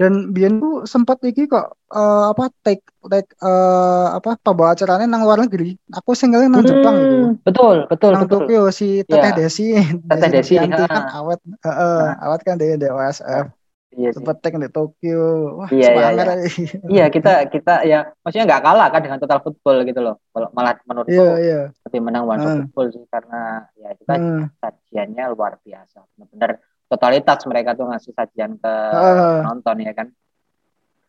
Dan 0.00 0.34
Bian 0.34 0.58
tuh 0.58 0.82
sempat 0.88 1.20
iki 1.22 1.46
kok 1.46 1.78
eh, 1.94 2.24
apa 2.32 2.50
take 2.64 2.82
take 3.12 3.30
eh, 3.38 4.06
apa 4.18 4.30
pembawa 4.40 4.74
acaranya 4.74 5.06
nang 5.06 5.22
luar 5.22 5.38
negeri. 5.44 5.76
Aku 5.94 6.16
single 6.18 6.48
nang 6.50 6.64
Jepang 6.64 6.96
itu. 6.98 7.14
Hmm, 7.14 7.32
Betul, 7.46 7.76
betul, 7.86 8.10
Nang 8.16 8.24
betul. 8.26 8.48
Tokyo 8.48 8.60
si 8.74 9.04
Teteh 9.06 9.30
Iya. 9.30 9.38
Desi, 9.38 9.66
Teteh 10.10 10.28
Desi, 10.34 10.54
Novianti 10.58 10.82
ha. 10.82 10.88
kan 10.90 11.04
awet, 11.22 11.40
heeh, 11.44 12.04
awet 12.24 12.40
kan 12.42 12.54
dia 12.58 12.74
di 12.80 12.88
OSF. 12.88 13.46
Iya 13.92 14.08
sih. 14.10 14.24
Sempet 14.24 14.36
take 14.40 14.56
di 14.56 14.70
Tokyo. 14.72 15.22
Wah, 15.60 15.68
Iya, 15.68 15.88
iya, 15.92 16.06
iya. 16.16 16.24
Iya, 16.96 17.04
kita 17.12 17.32
kita 17.52 17.74
ya 17.84 17.98
maksudnya 18.24 18.44
nggak 18.48 18.62
kalah 18.64 18.88
kan 18.88 19.00
dengan 19.04 19.18
total 19.20 19.40
football 19.44 19.76
gitu 19.84 20.00
loh. 20.00 20.14
Kalau 20.32 20.48
malah 20.56 20.74
menurutku 20.88 21.12
Iya, 21.12 21.28
iya. 21.44 21.60
lebih 21.86 22.00
menang 22.00 22.24
One 22.24 22.40
Hmm. 22.40 22.56
Football 22.64 22.86
sih 22.96 23.04
karena 23.12 23.68
ya 23.76 23.90
kita 24.00 24.12
Hmm. 24.16 24.42
sajiannya 24.58 25.24
luar 25.36 25.52
biasa. 25.60 25.98
Benar 26.32 26.50
totalitas 26.92 27.40
mereka 27.48 27.72
tuh 27.72 27.88
ngasih 27.88 28.12
sajian 28.12 28.60
ke 28.60 28.68
Heeh. 28.68 29.40
penonton 29.40 29.76
ya 29.80 29.92
kan. 29.96 30.06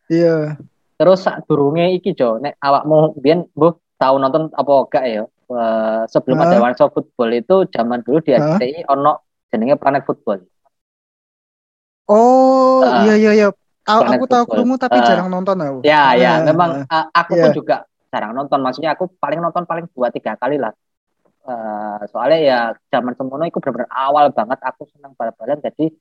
Iya. 0.08 0.56
Terus 0.96 1.20
sak 1.20 1.44
durunge 1.44 1.92
iki 1.92 2.16
Jo, 2.16 2.40
nek 2.40 2.56
awakmu 2.58 3.20
biyen 3.20 3.44
mbuh 3.52 3.76
tahu 4.00 4.16
nonton 4.16 4.48
apa 4.56 4.72
enggak 4.88 5.06
ya? 5.06 5.24
Eh, 5.44 6.02
sebelum 6.08 6.40
Hah? 6.40 6.48
ada 6.56 6.74
Shot 6.74 6.96
Football 6.96 7.30
itu 7.36 7.68
zaman 7.68 8.00
dulu 8.02 8.24
di? 8.24 8.32
RCTI 8.32 8.88
ono 8.88 9.20
jenenge 9.52 9.76
Planet 9.76 10.08
Football. 10.08 10.40
Oh, 12.08 12.84
Ah. 12.84 13.04
iya 13.08 13.16
iya 13.16 13.32
iya. 13.34 13.48
Planet 13.84 14.16
aku 14.16 14.26
tahu 14.28 14.44
krungu 14.48 14.76
tapi 14.80 14.98
Ah. 15.00 15.06
jarang 15.06 15.28
nonton 15.28 15.56
aku. 15.60 15.80
Ya, 15.84 16.16
ya, 16.16 16.40
Ah, 16.40 16.48
memang 16.48 16.88
ah. 16.88 16.96
uh, 17.04 17.06
aku 17.12 17.36
Iya. 17.36 17.44
pun 17.44 17.52
juga 17.54 17.76
jarang 18.08 18.32
nonton. 18.32 18.60
Maksudnya 18.60 18.96
aku 18.96 19.12
paling 19.20 19.40
nonton 19.40 19.64
paling 19.64 19.86
dua 19.92 20.08
tiga 20.12 20.36
kali 20.36 20.56
lah. 20.56 20.72
Eh, 21.44 22.00
soalnya 22.08 22.40
ya 22.40 22.60
zaman 22.88 23.20
semono 23.20 23.44
itu 23.44 23.60
benar-benar 23.60 23.92
awal 23.92 24.32
banget 24.32 24.60
aku 24.64 24.88
senang 24.96 25.12
bal-balan 25.20 25.60
jadi 25.60 25.92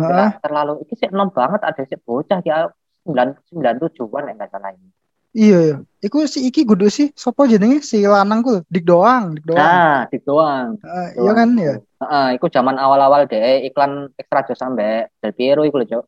Heeh. 0.00 0.08
nggak 0.08 0.40
terlalu 0.40 0.80
itu 0.80 0.92
sih 0.96 1.12
enom 1.12 1.28
banget 1.28 1.60
ada 1.60 1.82
sih 1.84 2.00
bocah 2.00 2.40
ya 2.40 2.64
sembilan 3.04 3.36
sembilan 3.52 3.74
tujuan 3.84 4.28
ya 4.28 4.32
nggak 4.32 4.50
salah 4.56 4.72
ini. 4.72 4.88
Iya, 5.36 5.58
iya. 5.60 5.76
Iku 6.00 6.24
si 6.24 6.48
iki 6.48 6.64
kudu 6.64 6.88
sih 6.88 7.12
sopo 7.12 7.44
jenenge 7.44 7.84
si 7.84 8.00
lanang 8.00 8.40
ku 8.40 8.64
dik 8.72 8.88
doang, 8.88 9.36
dik 9.36 9.44
doang. 9.44 9.60
Nah, 9.60 10.00
di 10.08 10.18
doang. 10.24 10.68
Ah, 10.80 11.08
iya 11.12 11.32
kan 11.36 11.48
ya. 11.60 11.74
Heeh, 12.00 12.26
itu 12.40 12.46
zaman 12.48 12.80
awal-awal 12.80 13.28
deh 13.28 13.68
iklan 13.68 14.08
ekstra 14.16 14.40
jos 14.48 14.56
sampai 14.56 15.04
Del 15.20 15.36
Piero 15.36 15.68
itu 15.68 15.76
loh, 15.76 15.84
Cok. 15.84 16.04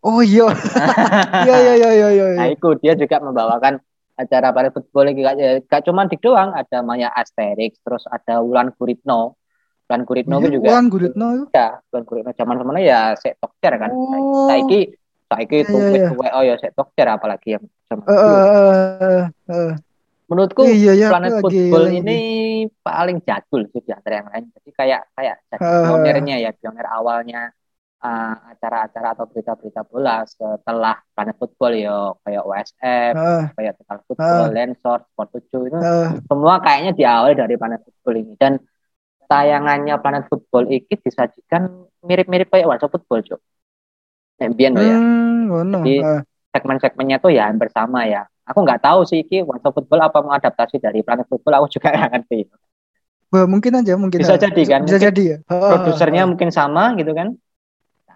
Oh 0.00 0.24
iya. 0.24 0.48
Iya 1.44 1.56
iya 1.60 1.72
iya 1.76 1.90
iya 1.92 2.08
iya. 2.16 2.24
Nah, 2.40 2.48
itu 2.48 2.68
dia 2.80 2.96
juga 2.96 3.20
membawakan 3.20 3.84
acara 4.20 4.52
pada 4.52 4.68
football 4.68 5.08
ini 5.08 5.24
gak, 5.24 5.34
gak 5.64 5.82
cuma 5.84 6.04
dik 6.04 6.20
doang, 6.20 6.52
ada 6.52 6.80
Maya 6.80 7.08
Asterix, 7.10 7.80
terus 7.80 8.04
ada 8.06 8.44
Wulan 8.44 8.70
Guritno. 8.72 9.34
Wulan 9.88 10.02
Guritno 10.04 10.36
itu 10.38 10.48
juga 10.60 10.68
Wan 10.70 10.86
Guritno 10.86 11.26
ya, 11.50 11.80
Wulan 11.88 12.04
Guritno 12.04 12.30
zaman 12.32 12.54
semuanya 12.56 12.82
ya 12.84 13.00
sek 13.16 13.40
tokcer 13.40 13.74
kan. 13.74 13.90
Oh. 13.90 14.46
Saiki 14.46 14.80
saiki 15.26 15.58
Iya, 15.62 15.78
iya. 15.94 16.08
tuwek 16.10 16.32
oh 16.34 16.42
ya 16.42 16.54
sek 16.58 16.72
tokcer 16.74 17.06
apalagi 17.06 17.48
yang 17.58 17.64
zaman 17.86 18.04
Eh, 18.06 18.14
eh, 18.14 18.30
eh, 19.02 19.24
eh. 19.50 19.72
Menurutku 20.30 20.62
Iya 20.62 20.92
iya 20.94 21.08
Planet 21.10 21.32
lagi 21.32 21.42
Football 21.42 21.84
lagi. 21.90 21.98
ini 22.06 22.18
paling 22.86 23.18
jadul 23.26 23.66
sih 23.66 23.82
di 23.82 23.90
antara 23.90 24.22
yang 24.22 24.28
lain. 24.30 24.44
Jadi 24.54 24.70
kayak 24.70 25.00
kayak 25.18 25.36
jadi 25.50 25.58
Ah. 25.66 25.82
pionernya 25.90 26.36
ya, 26.38 26.50
pioner 26.54 26.86
awalnya 26.86 27.50
uh, 28.00 28.34
acara-acara 28.52 29.12
atau 29.12 29.24
berita-berita 29.28 29.84
bola 29.86 30.24
setelah 30.24 30.96
Planet 31.12 31.36
Football 31.36 31.72
ya 31.76 31.96
kayak 32.24 32.42
OSF, 32.44 33.12
Heeh, 33.16 33.44
kayak 33.56 33.72
Total 33.80 33.98
Football, 34.08 34.46
Ah. 34.48 34.52
Lensor, 34.52 34.98
Sport 35.12 35.28
7 35.36 35.68
itu 35.68 35.78
heeh. 35.78 36.10
semua 36.26 36.54
kayaknya 36.64 36.92
diawali 36.96 37.34
dari 37.36 37.54
Planet 37.60 37.80
Football 37.84 38.16
ini 38.24 38.34
dan 38.40 38.52
tayangannya 39.30 39.94
Planet 40.02 40.24
Football 40.26 40.64
ini 40.72 40.94
disajikan 40.98 41.86
mirip-mirip 42.02 42.48
kayak 42.50 42.66
Shot 42.80 42.90
Football, 42.90 43.22
Cok. 43.22 43.40
Loh 44.40 44.82
ya. 44.82 44.96
Hmm, 44.96 45.52
ngono. 45.52 45.78
Jadi, 45.84 45.94
Heeh. 46.00 46.20
segmen-segmennya 46.50 47.16
tuh 47.20 47.30
ya 47.30 47.46
hampir 47.46 47.68
sama 47.70 48.08
ya. 48.08 48.24
Aku 48.48 48.66
nggak 48.66 48.82
tahu 48.82 49.06
sih 49.06 49.22
ini 49.22 49.44
Shot 49.46 49.70
Football 49.70 50.00
apa 50.08 50.18
mengadaptasi 50.24 50.80
dari 50.82 51.04
Planet 51.06 51.28
Football, 51.28 51.62
aku 51.62 51.76
juga 51.78 51.92
nggak 51.94 52.10
ngerti. 52.16 52.40
Mungkin 53.30 53.72
aja 53.78 53.94
mungkin 53.94 54.18
Bisa 54.26 54.34
aja. 54.34 54.50
jadi 54.50 54.62
kan, 54.66 54.80
Bisa 54.82 54.98
mungkin 54.98 55.06
jadi 55.06 55.22
ya. 55.22 55.36
Heeh, 55.46 55.70
Produsernya 55.70 56.22
mungkin 56.26 56.50
sama 56.50 56.98
gitu 56.98 57.14
kan? 57.14 57.38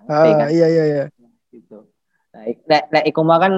Ngerti 0.04 0.28
Heeh, 0.30 0.38
kan? 0.38 0.48
iya 0.52 0.66
iya 0.68 0.84
iya. 0.84 1.04
Gitu. 1.48 1.78
Nah, 2.34 2.42
nek, 2.44 2.82
nek 2.92 3.04
kan 3.14 3.54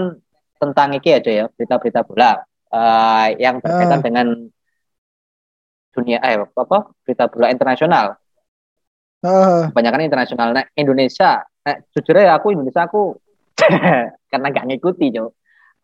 tentang 0.57 0.89
iki 0.97 1.11
aja 1.13 1.31
ya, 1.31 1.45
berita-berita 1.53 2.03
bola 2.07 2.41
Eh, 2.67 3.29
yang 3.39 3.63
berkaitan 3.63 4.03
Ah. 4.03 4.05
dengan 4.05 4.27
dunia 5.95 6.19
eh 6.21 6.35
apa 6.37 6.93
berita 7.07 7.25
bola 7.31 7.49
internasional. 7.49 8.19
Heeh. 9.23 9.73
kebanyakan 9.73 10.03
internasional. 10.07 10.49
Nah, 10.53 10.67
Indonesia, 10.77 11.41
nah, 11.41 11.77
jujur 11.95 12.15
ya 12.21 12.37
aku 12.37 12.53
Indonesia 12.53 12.85
aku 12.85 13.17
karena 14.31 14.47
nggak 14.53 14.67
ngikuti, 14.67 15.15
Jo. 15.15 15.33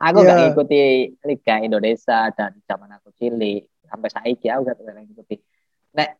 Aku 0.02 0.20
nggak 0.26 0.36
Iya. 0.36 0.44
ngikuti 0.50 0.80
Liga 1.24 1.54
Indonesia 1.62 2.28
dan 2.34 2.58
zaman 2.66 2.90
aku 2.98 3.14
cilik 3.16 3.62
sampai 3.88 4.08
saiki 4.10 4.46
aku 4.50 4.60
gak 4.68 4.76
pernah 4.82 5.00
ngikuti. 5.06 5.36
Nek 5.96 6.10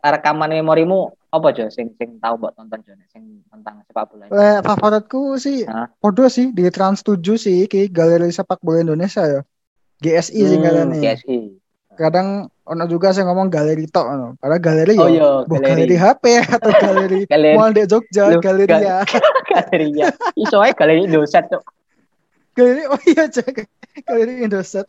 rekaman 0.00 0.56
memorimu 0.56 1.12
apa 1.30 1.48
Jo 1.50 1.70
sing 1.70 1.94
sing 1.94 2.18
tahu 2.18 2.34
buat 2.36 2.52
tonton 2.52 2.82
Jo 2.82 2.92
Nek, 2.92 3.06
sing 3.08 3.22
tentang 3.46 3.82
sepak 3.84 4.04
bola. 4.06 4.26
Le, 4.26 4.50
favoritku 4.60 5.36
sih 5.36 5.62
podo 5.96 6.26
sih 6.26 6.50
di 6.50 6.66
Trans 6.68 7.00
7 7.00 7.22
sih 7.36 7.64
iki 7.64 7.86
Galeri 7.86 8.28
Sepak 8.28 8.58
Bola 8.58 8.82
Indonesia 8.82 9.22
ya. 9.22 9.40
GSI 9.98 10.40
sih 10.40 10.56
Hmm, 10.56 10.64
katanya. 10.64 10.96
GSI. 10.96 11.38
Kadang 11.92 12.28
ono 12.64 12.84
juga 12.86 13.10
sih 13.10 13.20
ngomong 13.20 13.46
galeri 13.46 13.84
tok 13.86 14.06
ono. 14.08 14.28
Padahal 14.36 14.58
galeri 14.58 14.94
Oh 14.96 15.06
ya. 15.06 15.44
Bukan 15.44 15.60
galeri. 15.60 15.94
galeri 15.94 15.96
HP 15.96 16.24
atau 16.50 16.70
galeri 16.72 17.20
Galeri. 17.30 17.54
mall 17.54 17.70
di 17.70 17.82
Jogja, 17.84 18.24
Loh, 18.26 18.40
galeri 18.40 18.66
gal- 18.66 18.82
ya. 18.82 18.98
galeri 19.52 19.88
ya. 19.94 20.08
Iso 20.34 20.58
ae 20.58 20.72
galeri 20.72 21.04
Indosat 21.04 21.46
tuh. 21.46 21.62
galeri 22.52 22.82
oh 22.88 22.98
iya 23.06 23.28
cek. 23.28 23.68
Galeri 24.02 24.42
Indosat. 24.42 24.88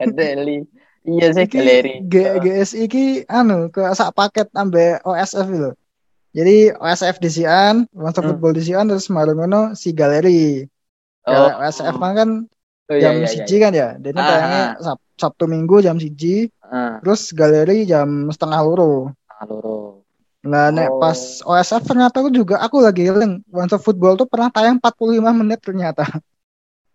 Galeri. 0.00 0.64
Iya 1.02 1.34
sih 1.34 1.46
galeri. 1.50 2.06
G- 2.06 2.38
GSI 2.38 2.86
iki 2.86 3.04
anu 3.26 3.68
ke 3.74 3.82
sak 3.92 4.14
paket 4.14 4.46
ambe 4.54 5.02
OSF 5.02 5.48
itu. 5.50 5.70
Jadi 6.32 6.56
OSF 6.72 7.20
disian, 7.20 7.84
Monster 7.92 8.22
Hmm. 8.24 8.30
Football 8.32 8.54
disian 8.56 8.88
terus 8.88 9.10
marung 9.12 9.42
ngono 9.42 9.74
si 9.76 9.92
galeri. 9.92 10.64
Ya, 11.22 11.58
OSF 11.58 11.94
mah 11.98 12.12
kan 12.14 12.30
Oh, 12.90 12.98
iya, 12.98 13.08
jam 13.08 13.14
iya, 13.14 13.24
iya. 13.24 13.30
siji 13.30 13.56
kan 13.56 13.72
ya. 13.72 13.88
Dan 13.96 14.20
Ah, 14.20 14.26
tayangnya 14.26 14.62
Sab- 14.80 15.06
Sabtu 15.16 15.44
Minggu 15.46 15.80
jam 15.80 15.96
siji, 15.96 16.50
Ah, 16.60 16.98
terus 17.00 17.30
galeri 17.32 17.84
jam 17.84 18.28
setengah 18.28 18.60
loro. 18.62 19.10
ah, 19.28 19.44
loro. 19.44 20.02
Nah, 20.42 20.74
nek 20.74 20.90
Oh. 20.90 20.98
pas 20.98 21.18
OSF 21.40 21.86
ternyata 21.86 22.18
aku 22.18 22.30
juga 22.34 22.58
aku 22.58 22.82
lagi 22.82 23.06
eling 23.06 23.46
Once 23.48 23.78
Football 23.78 24.18
tuh 24.18 24.26
pernah 24.26 24.50
tayang 24.50 24.82
45 24.82 25.30
menit 25.30 25.62
ternyata. 25.62 26.02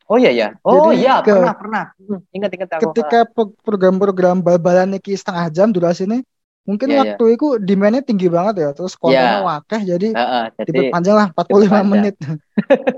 Oh 0.07 0.15
iya 0.15 0.31
ya. 0.31 0.47
Oh 0.63 0.87
Jadi 0.89 1.03
iya 1.03 1.19
ke- 1.19 1.35
pernah 1.35 1.55
pernah. 1.55 1.83
Hmm, 1.99 2.19
ingat 2.31 2.51
ingat 2.55 2.69
aku. 2.73 2.83
Ketika 2.89 3.19
pro- 3.27 3.55
program-program 3.59 4.39
bal-balan 4.39 4.95
iki 4.95 5.11
setengah 5.13 5.51
jam 5.51 5.67
durasi 5.69 6.07
ini, 6.07 6.23
mungkin 6.63 6.87
Iya, 6.87 6.97
waktu 7.15 7.35
itu 7.35 7.59
demandnya 7.59 7.99
tinggi 7.99 8.31
banget 8.31 8.55
ya. 8.63 8.69
Terus 8.71 8.95
kontennya 8.95 9.43
Iya. 9.43 9.43
wakeh 9.43 9.81
jadi 9.83 10.07
Heeh, 10.15 10.43
jadi 10.55 10.69
diperpanjang 10.71 11.15
lah 11.15 11.27
45 11.35 11.59
diperpanjang. 11.59 11.85
menit. 11.91 12.15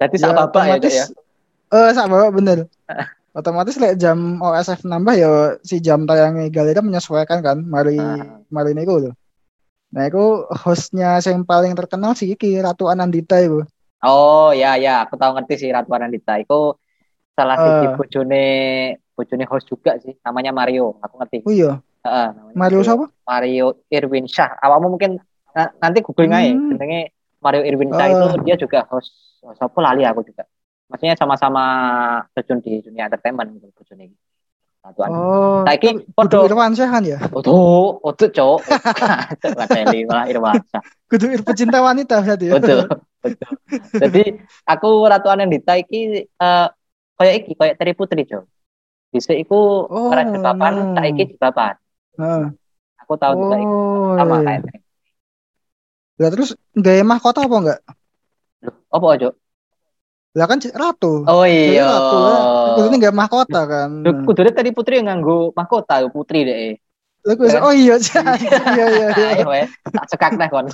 Jadi 0.00 0.16
Ya, 0.16 0.20
sak 0.22 0.32
bapak 0.32 0.62
ya 0.64 0.76
ya. 0.80 1.04
eh 1.70 1.90
sak 1.92 2.08
bapak 2.08 2.30
bener. 2.32 2.58
otomatis 3.30 3.78
lek 3.78 3.94
jam 3.94 4.40
OSF 4.40 4.82
nambah 4.82 5.14
ya 5.14 5.30
si 5.62 5.78
jam 5.78 6.02
tayangnya 6.02 6.50
galeri 6.50 6.80
menyesuaikan 6.80 7.38
kan 7.38 7.62
mari 7.62 7.94
Ah. 7.94 8.42
mari 8.48 8.74
niku 8.74 8.98
lho. 8.98 9.12
Nah, 9.90 10.02
itu 10.06 10.24
hostnya 10.50 11.20
yang 11.20 11.44
paling 11.44 11.74
terkenal 11.74 12.14
sih 12.14 12.32
iki 12.32 12.58
Ratu 12.58 12.86
Anandita 12.86 13.38
itu. 13.38 13.62
Oh 14.00 14.50
ya 14.56 14.80
ya, 14.80 15.04
aku 15.04 15.20
tahu 15.20 15.36
ngerti 15.36 15.54
sih 15.60 15.68
Ratu 15.68 15.92
Anandita. 15.92 16.40
Iku 16.40 16.72
salah 17.36 17.56
Eh. 17.56 17.64
siji 17.64 17.86
bojone 17.96 18.44
bojone 19.12 19.44
host 19.44 19.68
juga 19.68 20.00
sih, 20.00 20.16
namanya 20.24 20.56
Mario. 20.56 20.96
Aku 21.04 21.20
ngerti. 21.20 21.44
Oh 21.44 21.52
iya. 21.52 21.72
Heeh, 22.00 22.28
namanya 22.32 22.56
Mario 22.56 22.80
siapa? 22.80 23.04
Mario 23.28 23.66
Irwin 23.92 24.24
Shah. 24.24 24.56
Awakmu 24.56 24.96
mungkin 24.96 25.20
na- 25.52 25.72
nanti 25.76 26.00
googling 26.00 26.32
aja 26.32 26.48
Hmm. 26.48 26.72
jenenge 26.72 27.12
Mario 27.44 27.60
Irwin 27.60 27.92
Shah 27.92 28.08
Ah. 28.08 28.12
itu 28.16 28.26
dia 28.40 28.56
juga 28.56 28.88
host 28.88 29.12
host 29.44 29.60
apa 29.60 29.78
lali 29.84 30.08
aku 30.08 30.24
juga. 30.24 30.48
Maksudnya 30.88 31.14
sama-sama 31.14 31.64
terjun 32.32 32.58
di 32.64 32.80
dunia 32.80 33.06
entertainment 33.06 33.52
gitu 33.52 33.68
bojone 33.76 34.08
iki. 34.08 34.16
Satuan. 34.80 35.08
Oh. 35.12 35.60
Saiki 35.68 35.92
Irwan 36.48 36.72
Syah 36.72 36.88
kan 36.88 37.04
ya? 37.04 37.18
Odo, 37.36 38.00
odo 38.00 38.26
cok. 38.32 38.58
Cok 39.44 39.52
ngateli 39.60 40.08
malah 40.08 40.24
Irwan. 40.24 40.56
Kudu 41.04 41.26
Ir- 41.36 41.44
pecinta 41.44 41.84
wanita 41.84 42.24
berarti 42.24 42.48
ya. 42.48 42.52
Betul, 42.56 42.88
betul. 43.20 43.52
Jadi 44.00 44.22
aku 44.64 44.88
Ratu 45.04 45.28
Anandita 45.28 45.76
iki 45.76 46.24
eh 46.24 46.66
kayak 47.20 47.34
iki 47.44 47.52
kayak 47.60 47.76
Teri 47.76 47.92
Putri, 47.92 48.24
Jo. 48.24 48.48
Bisa 49.12 49.36
iku 49.36 49.84
Oh, 49.90 50.08
ora 50.08 50.24
jebapan, 50.24 50.72
no. 50.72 50.96
saiki 50.96 51.36
jebapan. 51.36 51.74
Heeh. 52.16 52.44
Aku 53.04 53.12
tahu 53.20 53.32
juga 53.36 53.56
iku 53.60 53.78
sama 54.16 54.36
kayak 54.40 54.60
Teri. 54.64 54.78
Lah 56.20 56.28
terus 56.32 56.50
gaya 56.72 57.04
mahkota 57.04 57.44
apa 57.44 57.56
enggak? 57.60 57.80
Loh, 58.64 58.74
apa 58.96 59.06
Jo? 59.20 59.28
Lah 60.30 60.46
kan 60.46 60.62
ratu. 60.62 61.26
Oh 61.26 61.42
Jadi 61.42 61.74
iya. 61.74 61.90
ratu 61.90 62.16
lah. 62.22 62.40
Kudune 62.78 62.96
gaya 63.02 63.14
mahkota 63.14 63.60
kan. 63.66 63.90
Loh, 64.06 64.14
Kudune 64.22 64.50
Teri 64.54 64.70
Putri 64.70 65.02
yang 65.02 65.10
nganggo 65.10 65.50
mahkota 65.58 65.98
putri 66.06 66.46
deh. 66.46 66.78
Lah 67.20 67.34
gue 67.36 67.48
kan? 67.52 67.60
oh 67.66 67.74
iya 67.74 68.00
iya 68.72 68.86
iya 68.88 69.08
iya. 69.12 69.44
Weh, 69.52 69.66
tak 69.92 70.06
cekak 70.08 70.40
nih 70.40 70.48
kon. 70.48 70.66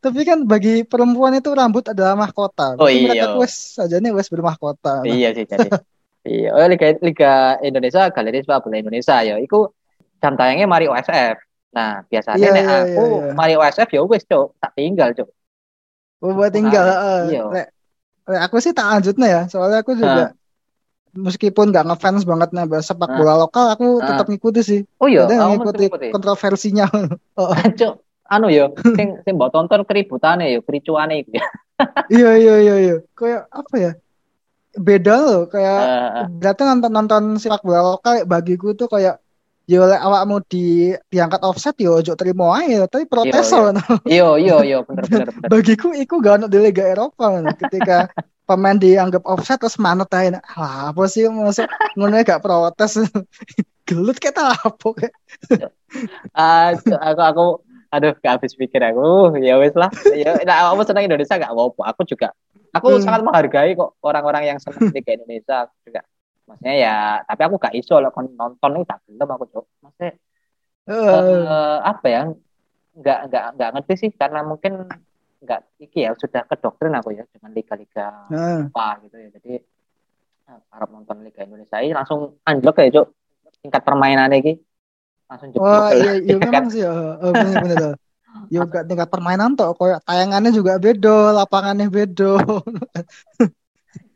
Tapi 0.00 0.20
kan 0.24 0.48
bagi 0.48 0.82
perempuan 0.88 1.36
itu 1.36 1.52
rambut 1.52 1.84
adalah 1.92 2.16
mahkota. 2.16 2.74
Oh, 2.80 2.88
Berarti 2.88 3.04
mereka 3.06 3.26
iya. 3.28 3.38
wes 3.38 3.54
saja 3.76 4.00
nih 4.00 4.10
wes 4.16 4.32
bermahkota. 4.32 5.04
Nah, 5.04 5.14
Iya 5.20 5.28
sih 5.36 5.44
jadi. 5.44 5.68
Iya, 6.20 6.52
oh, 6.52 6.68
Liga 6.68 6.86
Liga 7.00 7.32
Indonesia 7.64 8.08
Galeri 8.12 8.44
Sepak 8.44 8.64
Bola 8.64 8.76
Indonesia 8.80 9.20
ya. 9.24 9.36
Iku 9.40 9.72
jam 10.20 10.36
tayangnya 10.36 10.66
Mari 10.66 10.88
OSF. 10.88 11.36
Nah, 11.70 12.02
biasanya 12.10 12.40
Iya, 12.40 12.50
nek 12.50 12.64
iya, 12.66 12.78
aku 12.82 13.04
iya, 13.06 13.20
iya. 13.30 13.32
Mari 13.36 13.54
OSF 13.56 13.88
ya 13.94 14.00
wis, 14.04 14.24
Cuk, 14.26 14.58
tak 14.58 14.74
tinggal, 14.74 15.14
Cuk. 15.14 15.28
Oh, 16.20 16.36
buat 16.36 16.52
tinggal. 16.52 16.84
Lek, 17.52 17.66
lek 18.28 18.40
aku 18.44 18.56
sih 18.60 18.72
tak 18.76 18.86
lanjutnya 18.92 19.26
ya. 19.28 19.42
Soalnya 19.48 19.80
aku 19.80 19.96
juga 19.96 20.36
meskipun 21.16 21.74
nggak 21.74 21.86
ngefans 21.90 22.22
banget 22.22 22.54
nih 22.54 22.64
sepak 22.84 23.10
Ah. 23.10 23.16
bola 23.18 23.34
lokal, 23.40 23.66
aku 23.74 23.86
Ah. 23.98 24.06
tetap 24.14 24.26
ngikuti 24.30 24.60
sih. 24.62 24.80
Oh 25.02 25.08
iya, 25.10 25.26
aku 25.26 25.64
ngikuti 25.64 25.86
kontroversinya. 26.14 26.86
Oh, 27.40 27.50
Cuk, 27.50 28.04
anu 28.30 28.46
yo, 28.52 28.70
sing 29.00 29.16
sing 29.24 29.34
mbok 29.34 29.50
tonton 29.50 29.82
keributane 29.88 30.52
yo, 30.54 30.60
kericuane 30.62 31.24
iku 31.24 31.40
ya. 31.40 31.46
iya 32.14 32.30
iya 32.36 32.54
iya 32.60 32.74
iya. 32.78 32.96
Kayak 33.16 33.48
apa 33.48 33.74
ya? 33.80 33.92
Beda 34.70 35.14
loh 35.18 35.40
kayak 35.50 35.80
Eh, 35.82 36.24
berarti 36.38 36.62
nonton 36.62 36.92
nonton 36.94 37.22
sepak 37.42 37.64
bola 37.66 37.96
lokal 37.96 38.22
bagiku 38.22 38.70
tuh 38.76 38.86
kayak 38.86 39.18
ya 39.70 39.78
oleh 39.86 39.98
awakmu 40.02 40.36
di 40.50 40.90
diangkat 41.06 41.40
offset 41.46 41.74
yo 41.78 42.02
ojo 42.02 42.12
terima 42.18 42.58
aja 42.58 42.90
tapi 42.90 43.06
protes 43.06 43.46
Iya, 43.46 43.58
loh. 43.70 43.72
Iya, 44.04 44.28
iya, 44.42 44.56
iya, 44.66 44.78
bener 44.82 45.04
bener 45.06 45.28
bener. 45.30 45.48
bagiku 45.52 45.94
iku 45.94 46.14
gak 46.18 46.34
ono 46.42 46.46
di 46.50 46.58
Liga 46.58 46.84
Eropa 46.90 47.24
man. 47.30 47.54
ketika 47.54 48.10
pemain 48.50 48.74
dianggap 48.74 49.22
offset 49.22 49.62
terus 49.62 49.78
manut 49.78 50.10
aja 50.10 50.42
ah, 50.58 50.90
apa 50.90 51.02
sih 51.06 51.30
masuk 51.30 51.70
ngono 51.94 52.18
gak 52.26 52.42
protes 52.42 52.98
gelut 53.88 54.18
kayak 54.18 54.34
tak 54.34 54.58
apa 54.58 54.88
kayak 54.98 55.14
Cuk, 56.86 56.98
aku 57.00 57.22
aku 57.22 57.44
aduh 57.90 58.12
gak 58.22 58.32
habis 58.38 58.54
pikir 58.54 58.78
aku. 58.82 59.34
Ya 59.42 59.58
wis 59.58 59.74
lah. 59.74 59.90
Ya 60.14 60.38
nah, 60.46 60.70
aku 60.70 60.82
senang 60.86 61.06
Indonesia 61.06 61.34
gak 61.34 61.50
apa-apa. 61.50 61.82
Aku 61.94 62.02
juga 62.06 62.30
aku 62.70 62.86
Hmm. 62.86 63.02
sangat 63.02 63.22
menghargai 63.26 63.74
kok 63.74 63.98
orang-orang 64.02 64.54
yang 64.54 64.58
senang 64.62 64.90
Liga 64.94 65.10
Indonesia 65.18 65.66
aku 65.66 65.74
juga. 65.90 66.00
Maksudnya 66.50 66.74
ya, 66.74 66.96
tapi 67.22 67.40
aku 67.46 67.62
gak 67.62 67.78
iso 67.78 68.02
loh 68.02 68.10
kon 68.10 68.26
nonton 68.34 68.82
itu 68.82 68.86
tak 68.90 68.98
gelem 69.06 69.30
aku, 69.30 69.44
Cuk. 69.54 69.66
Maksudnya 69.86 70.18
Eh, 70.90 70.96
eh, 70.96 71.76
apa 71.86 72.06
ya 72.10 72.22
nggak 72.90 73.20
nggak 73.30 73.46
nggak 73.54 73.70
ngerti 73.78 73.94
sih 73.94 74.10
karena 74.10 74.42
mungkin 74.42 74.90
nggak 75.40 75.60
iki 75.78 76.02
ya 76.02 76.12
sudah 76.18 76.42
kedoktrin 76.50 76.98
aku 76.98 77.14
ya 77.14 77.24
dengan 77.30 77.54
liga-liga 77.54 78.08
nah, 78.26 78.66
apa 78.66 79.06
gitu 79.06 79.16
ya 79.22 79.28
jadi 79.38 79.52
eh, 80.50 80.60
harap 80.74 80.88
nonton 80.90 81.22
liga 81.22 81.46
Indonesia 81.46 81.78
ini 81.78 81.94
langsung 81.94 82.42
anjlok 82.42 82.82
ya 82.82 82.88
cuk 83.00 83.06
tingkat 83.62 83.82
permainan 83.86 84.34
ini 84.34 84.58
langsung 85.30 85.54
jeblok 85.54 85.68
wah 85.70 85.94
iya 85.94 86.12
iya 86.18 86.36
kan? 86.42 86.42
memang 86.50 86.66
sih 86.74 86.82
oh, 86.82 87.32
bener 87.32 87.56
bener 87.62 87.78
tuh. 87.78 87.96
Yo 88.46 88.62
gak 88.62 88.86
tingkat 88.86 89.10
permainan 89.10 89.58
tuh 89.58 89.74
kayak 89.74 90.06
tayangannya 90.06 90.54
juga 90.54 90.78
bedo, 90.78 91.34
lapangannya 91.34 91.90
bedo. 91.90 92.38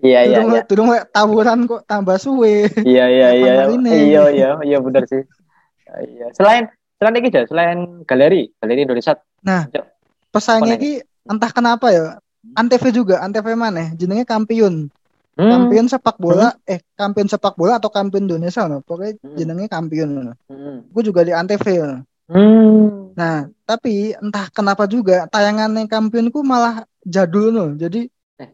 iya 0.04 0.20
iya 0.28 0.62
Turun 0.68 0.92
iya 0.92 1.02
tawuran 1.08 1.64
kok 1.64 1.82
tambah 1.88 2.20
suwe. 2.20 2.68
iya 2.84 3.08
iya 3.08 3.28
iya 3.32 3.52
ini. 3.72 3.90
iya 4.12 4.22
iya 4.30 4.48
iya 4.60 4.78
benar 4.78 5.08
sih 5.08 5.24
iya 6.04 6.28
selain 6.36 6.68
selain 7.00 7.16
aja 7.18 7.42
selain 7.48 7.78
galeri 8.04 8.52
galeri 8.60 8.84
Indonesia 8.84 9.16
Pesaingnya 10.34 10.74
Apa 10.74 10.82
ki 10.82 10.92
entah 11.30 11.50
kenapa 11.54 11.86
ya. 11.94 12.18
Antv 12.58 12.84
juga, 12.90 13.22
Antv 13.22 13.46
mana? 13.54 13.94
Jenenge 13.94 14.26
kampiun. 14.26 14.90
hmm, 15.38 15.46
Kampiun 15.50 15.86
sepak 15.86 16.18
bola, 16.18 16.58
eh 16.66 16.82
kampiun 16.98 17.30
sepak 17.30 17.54
bola 17.54 17.78
atau 17.78 17.86
kampiun 17.88 18.26
Indonesia 18.26 18.66
no. 18.66 18.82
Pokoknya 18.82 19.14
Hmm. 19.22 19.36
jenenge 19.38 19.70
kampiun. 19.70 20.10
No. 20.10 20.34
hmm, 20.50 20.90
Gue 20.90 21.02
juga 21.06 21.22
di 21.22 21.30
Antv. 21.30 21.62
No. 21.86 22.02
hmm. 22.28 23.14
Nah, 23.14 23.46
tapi 23.62 24.10
entah 24.18 24.50
kenapa 24.50 24.90
juga 24.90 25.30
tayangannya 25.30 25.86
kampiun 25.86 26.34
ku 26.34 26.42
malah 26.42 26.82
jadul 27.06 27.54
no. 27.54 27.66
Jadi 27.78 28.10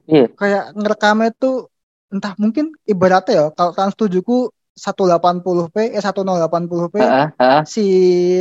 iya 0.07 0.27
kayak 0.31 0.77
ngerekamnya 0.77 1.31
tuh 1.33 1.73
entah 2.11 2.35
mungkin 2.37 2.75
ibaratnya 2.85 3.33
ya 3.33 3.45
kalau 3.55 3.73
Trans 3.73 3.95
7 3.95 4.21
ku 4.21 4.51
180p 4.75 5.77
eh 5.93 6.01
1080p 6.01 6.95
Heeh, 6.97 7.27
heeh. 7.37 7.63
si 7.65 7.85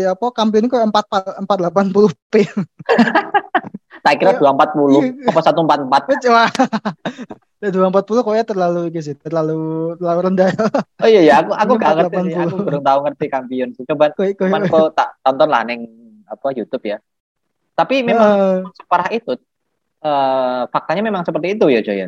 apa 0.03 0.25
kampiun 0.29 0.67
ku 0.67 0.75
4 0.75 0.89
480p. 1.43 2.33
tak 3.99 4.13
kira 4.15 4.31
Iya. 4.31 4.39
240 4.39 5.27
apa 5.27 5.39
144 5.43 6.23
Cuma 6.23 6.43
240 7.59 8.23
kayaknya 8.23 8.45
terlalu 8.47 8.81
gitu 8.87 9.11
sih, 9.11 9.15
terlalu 9.19 9.91
terlalu 9.99 10.19
rendah. 10.31 10.47
Oh 11.03 11.09
iya 11.11 11.19
ya, 11.19 11.33
aku 11.43 11.51
aku 11.51 11.73
Ini 11.75 11.81
gak 11.83 11.91
ngerti 11.99 12.15
sih. 12.23 12.35
480. 12.39 12.47
Aku 12.47 12.57
belum 12.63 12.83
tahu 12.87 12.99
ngerti 13.03 13.25
kampion. 13.27 13.69
Coba 13.75 14.05
cuman 14.15 14.61
kok 14.63 14.87
tak 14.95 15.09
tonton 15.19 15.49
lah 15.51 15.61
neng 15.67 15.81
apa 16.23 16.47
YouTube 16.55 16.87
ya. 16.87 16.97
Tapi 17.75 17.99
memang 17.99 18.31
Eh, 18.31 18.57
separah 18.73 19.11
itu 19.11 19.35
eh 19.99 20.61
faktanya 20.69 21.03
memang 21.03 21.23
seperti 21.23 21.55
itu 21.55 21.65
ya 21.67 21.81
Joy. 21.83 21.97
ya? 21.99 22.07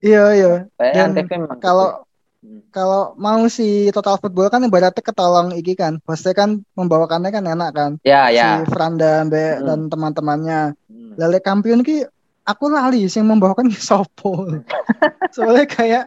iya 0.00 0.24
iya. 0.32 0.52
Dan 0.76 1.16
memang 1.16 1.58
Kalau 1.58 1.88
gitu. 1.88 2.02
Hmm. 2.44 2.60
kalau 2.68 3.16
mau 3.16 3.40
si 3.48 3.88
total 3.88 4.20
football 4.20 4.52
kan 4.52 4.60
ibaratnya 4.60 5.00
ketolong 5.00 5.56
iki 5.56 5.72
kan. 5.72 5.96
Pasti 6.04 6.36
kan 6.36 6.60
membawakannya 6.76 7.32
kan 7.32 7.44
enak 7.48 7.70
kan. 7.72 7.90
ya 8.04 8.28
ya. 8.28 8.60
Si 8.60 8.68
Franda 8.68 9.24
Mbe 9.24 9.44
Hmm. 9.56 9.64
dan 9.64 9.80
teman-temannya. 9.88 10.60
Hmm. 10.84 11.12
Lele 11.16 11.40
kampion 11.40 11.80
ki 11.80 12.04
aku 12.44 12.64
lali 12.68 13.08
sih 13.08 13.24
yang 13.24 13.32
membawakan 13.32 13.72
sopo. 13.72 14.44
Soalnya 15.34 15.64
kayak 15.64 16.04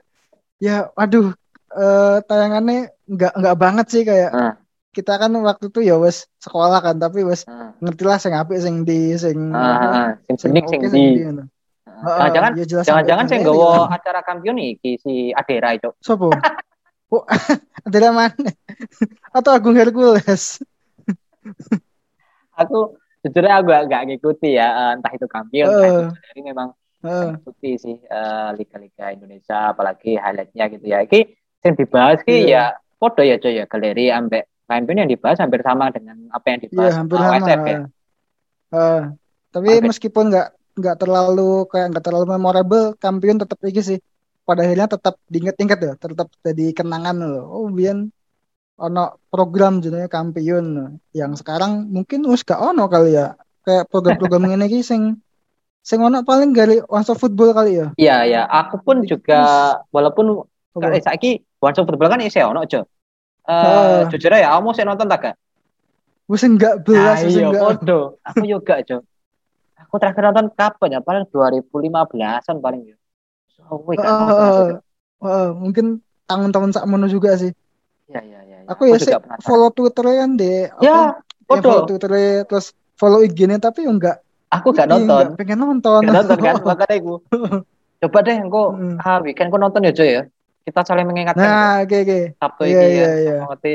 ya 0.62 0.90
waduh 0.94 1.34
eh 1.74 2.18
tayangannya 2.26 2.90
nggak 3.06 3.34
nggak 3.34 3.58
banget 3.58 3.86
sih 3.90 4.04
kayak 4.06 4.30
Ah. 4.30 4.54
Kita 4.98 5.14
kan 5.16 5.30
waktu 5.38 5.70
itu 5.70 5.86
ya 5.86 5.96
wes 5.96 6.26
sekolah 6.38 6.82
kan 6.82 6.98
tapi 6.98 7.22
wes 7.22 7.46
Ah, 7.46 7.78
ngerti 7.78 8.04
lah 8.04 8.18
sing 8.18 8.34
apik 8.34 8.58
sing 8.58 8.82
di 8.82 9.14
sing 9.16 9.54
ah, 9.54 9.62
apa, 9.72 9.88
ah. 9.88 10.10
Sing 10.26 10.36
sing 10.36 10.50
oke 10.52 10.66
sing 10.68 10.82
sing 10.84 10.92
di. 10.92 11.06
di 11.14 11.22
ngono. 11.24 11.44
Ah, 11.88 12.30
Jangan-jangan 12.30 12.52
ya 12.54 12.66
jangan-jangan 12.66 12.86
sampai 13.24 13.30
sing 13.30 13.40
ngene 13.40 13.46
nggawa 13.46 13.70
ya. 13.70 13.86
acara 13.94 14.20
kampion 14.22 14.58
iki 14.58 14.92
si 14.98 15.14
Adera 15.32 15.70
itu. 15.72 15.90
Sopo? 16.02 16.34
Oh, 17.08 17.24
adalah 17.88 18.12
mana? 18.12 18.36
Atau 19.32 19.56
Agung 19.56 19.80
Hercules? 19.80 20.60
Aku 22.58 22.98
jujur 23.24 23.44
aku 23.44 23.64
gak, 23.70 23.84
gak 23.88 24.04
ngikuti 24.08 24.56
ya 24.56 24.68
eh, 24.68 24.92
entah 25.00 25.12
itu 25.14 25.24
kampion 25.24 25.68
entah 25.68 25.88
Eh. 25.88 25.96
itu 26.04 26.16
jadi 26.28 26.42
memang 26.44 26.68
Heeh. 27.00 27.30
ngikuti 27.38 27.72
sih 27.78 27.96
eh, 28.02 28.50
liga-liga 28.56 29.14
Indonesia 29.14 29.72
apalagi 29.72 30.18
highlightnya 30.18 30.66
gitu 30.68 30.86
ya. 30.86 31.00
Iki 31.06 31.20
yang 31.64 31.76
dibahas 31.76 32.20
ki 32.24 32.36
Iya. 32.44 32.52
ya 32.52 32.64
podo 32.98 33.22
ya 33.22 33.36
coy 33.38 33.56
ya 33.56 33.66
galeri 33.68 34.10
ambek 34.10 34.44
kampion 34.68 35.00
yang 35.02 35.10
dibahas 35.10 35.40
hampir 35.40 35.64
sama 35.64 35.90
dengan 35.90 36.28
apa 36.30 36.46
yang 36.52 36.60
Iya, 36.60 36.66
dibahas 36.68 36.96
hampir 37.00 37.18
sama 37.18 37.38
sama. 37.40 37.68
Ya. 37.68 37.80
Eh, 38.68 39.02
tapi 39.56 39.70
Oke. 39.80 39.86
meskipun 39.88 40.24
nggak 40.28 40.48
nggak 40.78 40.96
terlalu 41.02 41.66
kayak 41.72 41.88
nggak 41.96 42.06
terlalu 42.06 42.26
memorable, 42.36 42.86
kampion 43.00 43.40
tetap 43.40 43.58
iki 43.64 43.82
sih. 43.82 44.00
Pada 44.48 44.64
akhirnya 44.64 44.88
tetap 44.88 45.20
diinget-inget 45.28 45.80
ya, 45.80 45.94
tetap 46.00 46.32
jadi 46.40 46.72
kenangan 46.72 47.20
loh. 47.20 47.48
Oh, 47.52 47.68
biyen 47.68 48.12
ono 48.78 49.18
program 49.28 49.82
jenenge 49.82 50.08
kampion 50.08 50.96
yang 51.12 51.34
sekarang 51.34 51.90
mungkin 51.90 52.24
wis 52.30 52.46
gak 52.46 52.62
ono 52.62 52.86
kali 52.88 53.18
ya. 53.18 53.34
Kayak 53.66 53.90
program-program 53.92 54.48
ini 54.54 54.70
iki 54.70 54.80
sing 54.86 55.20
sing 55.82 56.00
ono 56.04 56.22
paling 56.24 56.52
dari 56.54 56.80
Once 56.88 57.12
Football 57.16 57.58
kali 57.58 57.82
ya. 57.82 57.88
Iya 57.98 58.18
ya, 58.28 58.42
aku 58.48 58.80
pun 58.84 59.04
juga 59.04 59.74
walaupun 59.92 60.46
Apa? 60.78 60.94
eh, 60.94 61.02
saiki 61.02 61.42
Shot 61.58 61.90
Football 61.90 62.14
kan 62.14 62.22
isih 62.22 62.46
ono 62.46 62.64
jo. 62.70 62.86
Eh 63.48 63.54
Ah. 63.54 64.04
jujur 64.08 64.30
ya, 64.30 64.52
kamu 64.54 64.70
sih 64.72 64.84
nonton 64.84 65.08
tak 65.08 65.20
gak? 65.22 65.36
Wis 66.28 66.44
enggak 66.44 66.84
belas, 66.84 67.24
wis 67.24 67.34
iya, 67.34 67.48
enggak. 67.48 67.64
podo. 67.80 68.20
Aku 68.22 68.44
juga 68.44 68.84
jo. 68.84 69.00
Aku 69.80 69.96
terakhir 69.96 70.28
nonton 70.28 70.52
kapan 70.52 70.90
ya? 70.92 71.00
Paling 71.00 71.24
2015-an 71.32 72.58
paling 72.60 72.82
ya. 72.84 72.96
Wih, 73.68 73.96
aku, 73.96 74.04
Jo. 74.28 74.80
Wah, 75.18 75.50
mungkin 75.50 75.86
tahun-tahun 76.24 76.72
sakmono 76.72 77.08
juga 77.08 77.36
sih. 77.36 77.56
Iya 78.06 78.20
iya 78.22 78.40
iya. 78.44 78.58
iya. 78.64 78.68
Aku 78.68 78.84
ya 78.84 79.00
sih 79.00 79.16
follow 79.42 79.72
Twitter 79.72 80.04
kan 80.04 80.36
deh. 80.36 80.68
Ya, 80.78 81.16
Apa, 81.16 81.24
yang 81.50 81.64
follow 81.64 81.82
Podo. 81.82 81.88
Twitter 81.90 82.12
terus 82.44 82.66
follow 82.94 83.20
IG-nya 83.22 83.58
tapi 83.58 83.84
enggak 83.84 84.20
Aku 84.50 84.72
gak 84.72 84.88
Iya, 84.88 84.96
nonton. 84.96 85.26
pengen 85.36 85.60
nonton. 85.60 86.02
Gak 86.04 86.12
nonton 86.14 86.38
kan 86.40 86.56
makanya 86.68 86.96
aku. 86.98 87.16
Coba 87.98 88.18
deh 88.22 88.36
engko 88.36 88.64
Hmm. 88.74 88.96
ah 88.98 89.20
weekend 89.20 89.50
ku 89.50 89.58
nonton 89.58 89.84
ya 89.84 89.92
Joy 89.92 90.10
ya. 90.10 90.24
Kita 90.68 90.84
saling 90.84 91.08
mengingatkan 91.08 91.48
Nah, 91.48 91.76
oke 91.88 91.96
oke. 92.04 92.20
Sabtu 92.36 92.62
Iya, 92.68 92.76
ini 92.76 92.88
iya, 92.92 93.00
ya. 93.00 93.12
iya. 93.16 93.38
Ngerti. 93.48 93.74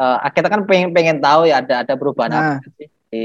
Eh, 0.00 0.16
kita 0.30 0.46
kan 0.46 0.60
pengen 0.62 0.94
pengen 0.94 1.18
tahu 1.18 1.50
ya 1.50 1.58
ada 1.58 1.82
ada 1.82 1.94
perubahan 1.98 2.30
Nah. 2.30 2.56
apa 2.56 2.70
sih 2.78 2.86
di 3.10 3.24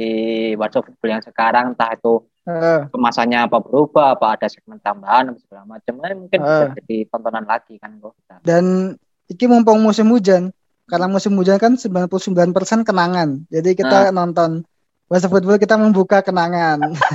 WhatsApp 0.58 0.90
football 0.90 1.14
yang 1.14 1.22
sekarang 1.22 1.66
entah 1.72 1.94
itu 1.94 2.26
Heeh. 2.44 2.90
kemasannya 2.90 3.46
apa 3.46 3.62
berubah 3.62 4.18
apa 4.18 4.34
ada 4.34 4.50
segmen 4.50 4.82
tambahan 4.82 5.38
segala 5.38 5.70
macam 5.70 5.94
Eh, 6.02 6.18
mungkin 6.18 6.40
bisa 6.42 6.66
Ah. 6.66 6.74
jadi 6.74 7.06
tontonan 7.06 7.46
lagi 7.46 7.78
kan 7.78 7.94
kok 8.02 8.18
Dan 8.42 8.98
iki 9.30 9.46
mumpung 9.46 9.78
musim 9.80 10.10
hujan, 10.10 10.50
karena 10.86 11.06
musim 11.06 11.38
hujan 11.38 11.62
kan 11.62 11.78
99% 11.78 12.82
kenangan. 12.82 13.46
Jadi 13.48 13.78
kita 13.78 14.10
nonton 14.10 14.66
WhatsApp 15.06 15.30
football 15.32 15.62
kita 15.62 15.78
membuka 15.78 16.26
kenangan. 16.26 16.82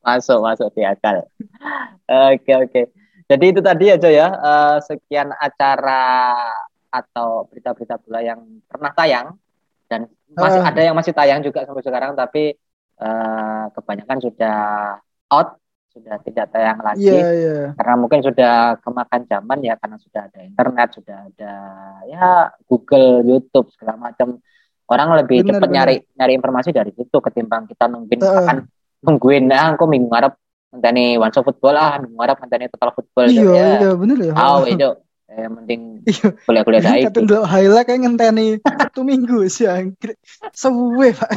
masuk 0.00 0.40
masuk 0.40 0.68
di 0.72 0.80
akal 0.80 1.20
oke 2.08 2.52
oke 2.58 2.82
jadi 3.30 3.44
itu 3.46 3.60
tadi 3.62 3.84
aja 3.88 4.08
ya 4.10 4.26
eh, 4.28 4.76
sekian 4.82 5.30
acara 5.30 6.02
atau 6.90 7.46
berita-berita 7.46 8.02
bola 8.02 8.18
yang 8.18 8.42
pernah 8.66 8.90
tayang 8.90 9.38
dan 9.86 10.10
masih 10.34 10.60
Ah. 10.60 10.70
ada 10.74 10.80
yang 10.82 10.96
masih 10.98 11.14
tayang 11.14 11.38
juga 11.40 11.62
sampai 11.62 11.82
sekarang 11.82 12.18
tapi 12.18 12.58
eh, 12.98 13.64
kebanyakan 13.70 14.18
sudah 14.18 14.58
out 15.30 15.54
sudah 15.90 16.22
tidak 16.22 16.46
tayang 16.50 16.78
lagi 16.78 17.02
Iya, 17.02 17.28
iya. 17.34 17.54
karena 17.74 17.94
mungkin 17.98 18.22
sudah 18.22 18.78
kemakan 18.78 19.26
zaman 19.26 19.58
ya 19.58 19.74
karena 19.74 19.98
sudah 19.98 20.22
ada 20.26 20.38
internet 20.42 20.88
sudah 20.94 21.16
ada 21.26 21.54
ya 22.06 22.26
Google 22.66 23.26
YouTube 23.26 23.70
segala 23.74 23.98
macam 23.98 24.38
orang 24.86 25.18
lebih 25.18 25.42
Bener, 25.42 25.58
cepat 25.58 25.66
bener. 25.66 25.74
nyari 25.82 25.96
nyari 26.14 26.32
informasi 26.38 26.70
dari 26.70 26.90
situ 26.94 27.18
ketimbang 27.18 27.66
kita 27.66 27.90
nungguin 27.90 28.18
Heeh. 28.18 28.26
misalkan 28.26 28.58
nungguin 29.02 29.50
ah 29.50 29.74
kok 29.74 29.86
minggu 29.86 30.06
ngarep 30.10 30.34
ngenteni 30.70 31.18
one 31.18 31.32
shot 31.34 31.42
football 31.42 31.74
ah 31.74 31.98
minggu 31.98 32.14
ngarep 32.14 32.36
ngenteni 32.38 32.64
total 32.70 32.90
football 32.94 33.26
Iya, 33.26 33.42
ya 33.42 33.66
iya 33.82 33.90
bener 33.98 34.16
ya. 34.22 34.32
tahu 34.34 34.62
itu 34.70 34.90
eh, 35.30 35.38
yang 35.46 35.54
penting 35.62 35.80
kuliah-kuliah 36.46 36.82
Katen 36.82 36.94
saiki. 37.06 37.26
Dulu 37.26 37.42
highlight 37.46 37.86
kayak 37.86 38.00
ngenteni 38.06 38.46
satu 38.62 39.00
minggu 39.06 39.38
sih 39.50 39.66
anjir. 39.70 40.14
Suwe, 40.54 41.14
Pak. 41.14 41.30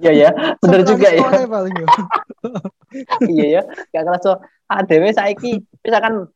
iya 0.00 0.12
ya 0.12 0.30
bener 0.60 0.80
juga 0.88 1.08
ya. 1.12 1.24
ya. 1.44 1.86
iya 3.32 3.46
ya 3.60 3.62
gak 3.92 4.04
kerasa. 4.08 4.40
Adewe 4.66 5.12
saiki 5.12 5.62
misalkan 5.84 6.26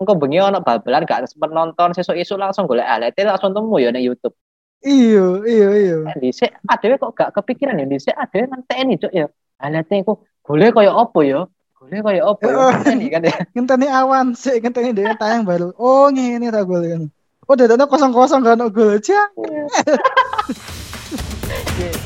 engko 0.00 0.12
bengi 0.18 0.42
ono 0.42 0.58
bal-balan 0.62 1.06
gak 1.06 1.26
sempet 1.30 1.50
nonton 1.54 1.94
sesuk-esuk 1.94 2.38
langsung 2.38 2.66
golek 2.66 2.86
highlight 2.86 3.18
langsung 3.18 3.54
temu 3.54 3.78
ya 3.78 3.90
ning 3.94 4.02
YouTube. 4.06 4.34
Iya, 4.80 5.44
iya, 5.44 5.68
iya. 5.76 5.96
dhisik. 6.16 6.50
Adewe 6.66 6.96
kok 6.96 7.12
gak 7.14 7.30
kepikiran 7.36 7.78
ya? 7.78 7.86
Dhisik 7.86 8.16
adewe 8.16 8.48
ngenteni 8.48 8.94
cuk 8.98 9.12
ya. 9.12 9.26
Highlight 9.60 9.92
ku 10.08 10.24
golek 10.50 10.74
kaya 10.74 10.90
opo 10.90 11.22
ya 11.22 11.46
golek 11.78 12.02
kaya 12.02 12.26
opo 12.26 12.42
ya 12.42 12.58
Heeh. 12.58 12.74
ngenteni 12.82 13.06
kan 13.06 13.22
ya 13.22 13.34
Ngenteni 13.54 13.86
awan 13.86 14.26
sih, 14.34 14.58
ngenteni 14.58 14.90
dia 14.90 15.14
tayang 15.14 15.46
baru. 15.46 15.70
Oh, 15.78 16.10
ngene 16.10 16.50
ta 16.50 16.66
gol 16.66 16.82
kan. 16.82 17.06
Oh, 17.46 17.54
dadane 17.54 17.86
kosong-kosong 17.86 18.42
kan 18.42 18.58
gol. 18.74 18.98
Cang. 18.98 19.30
Iya. 19.38 19.66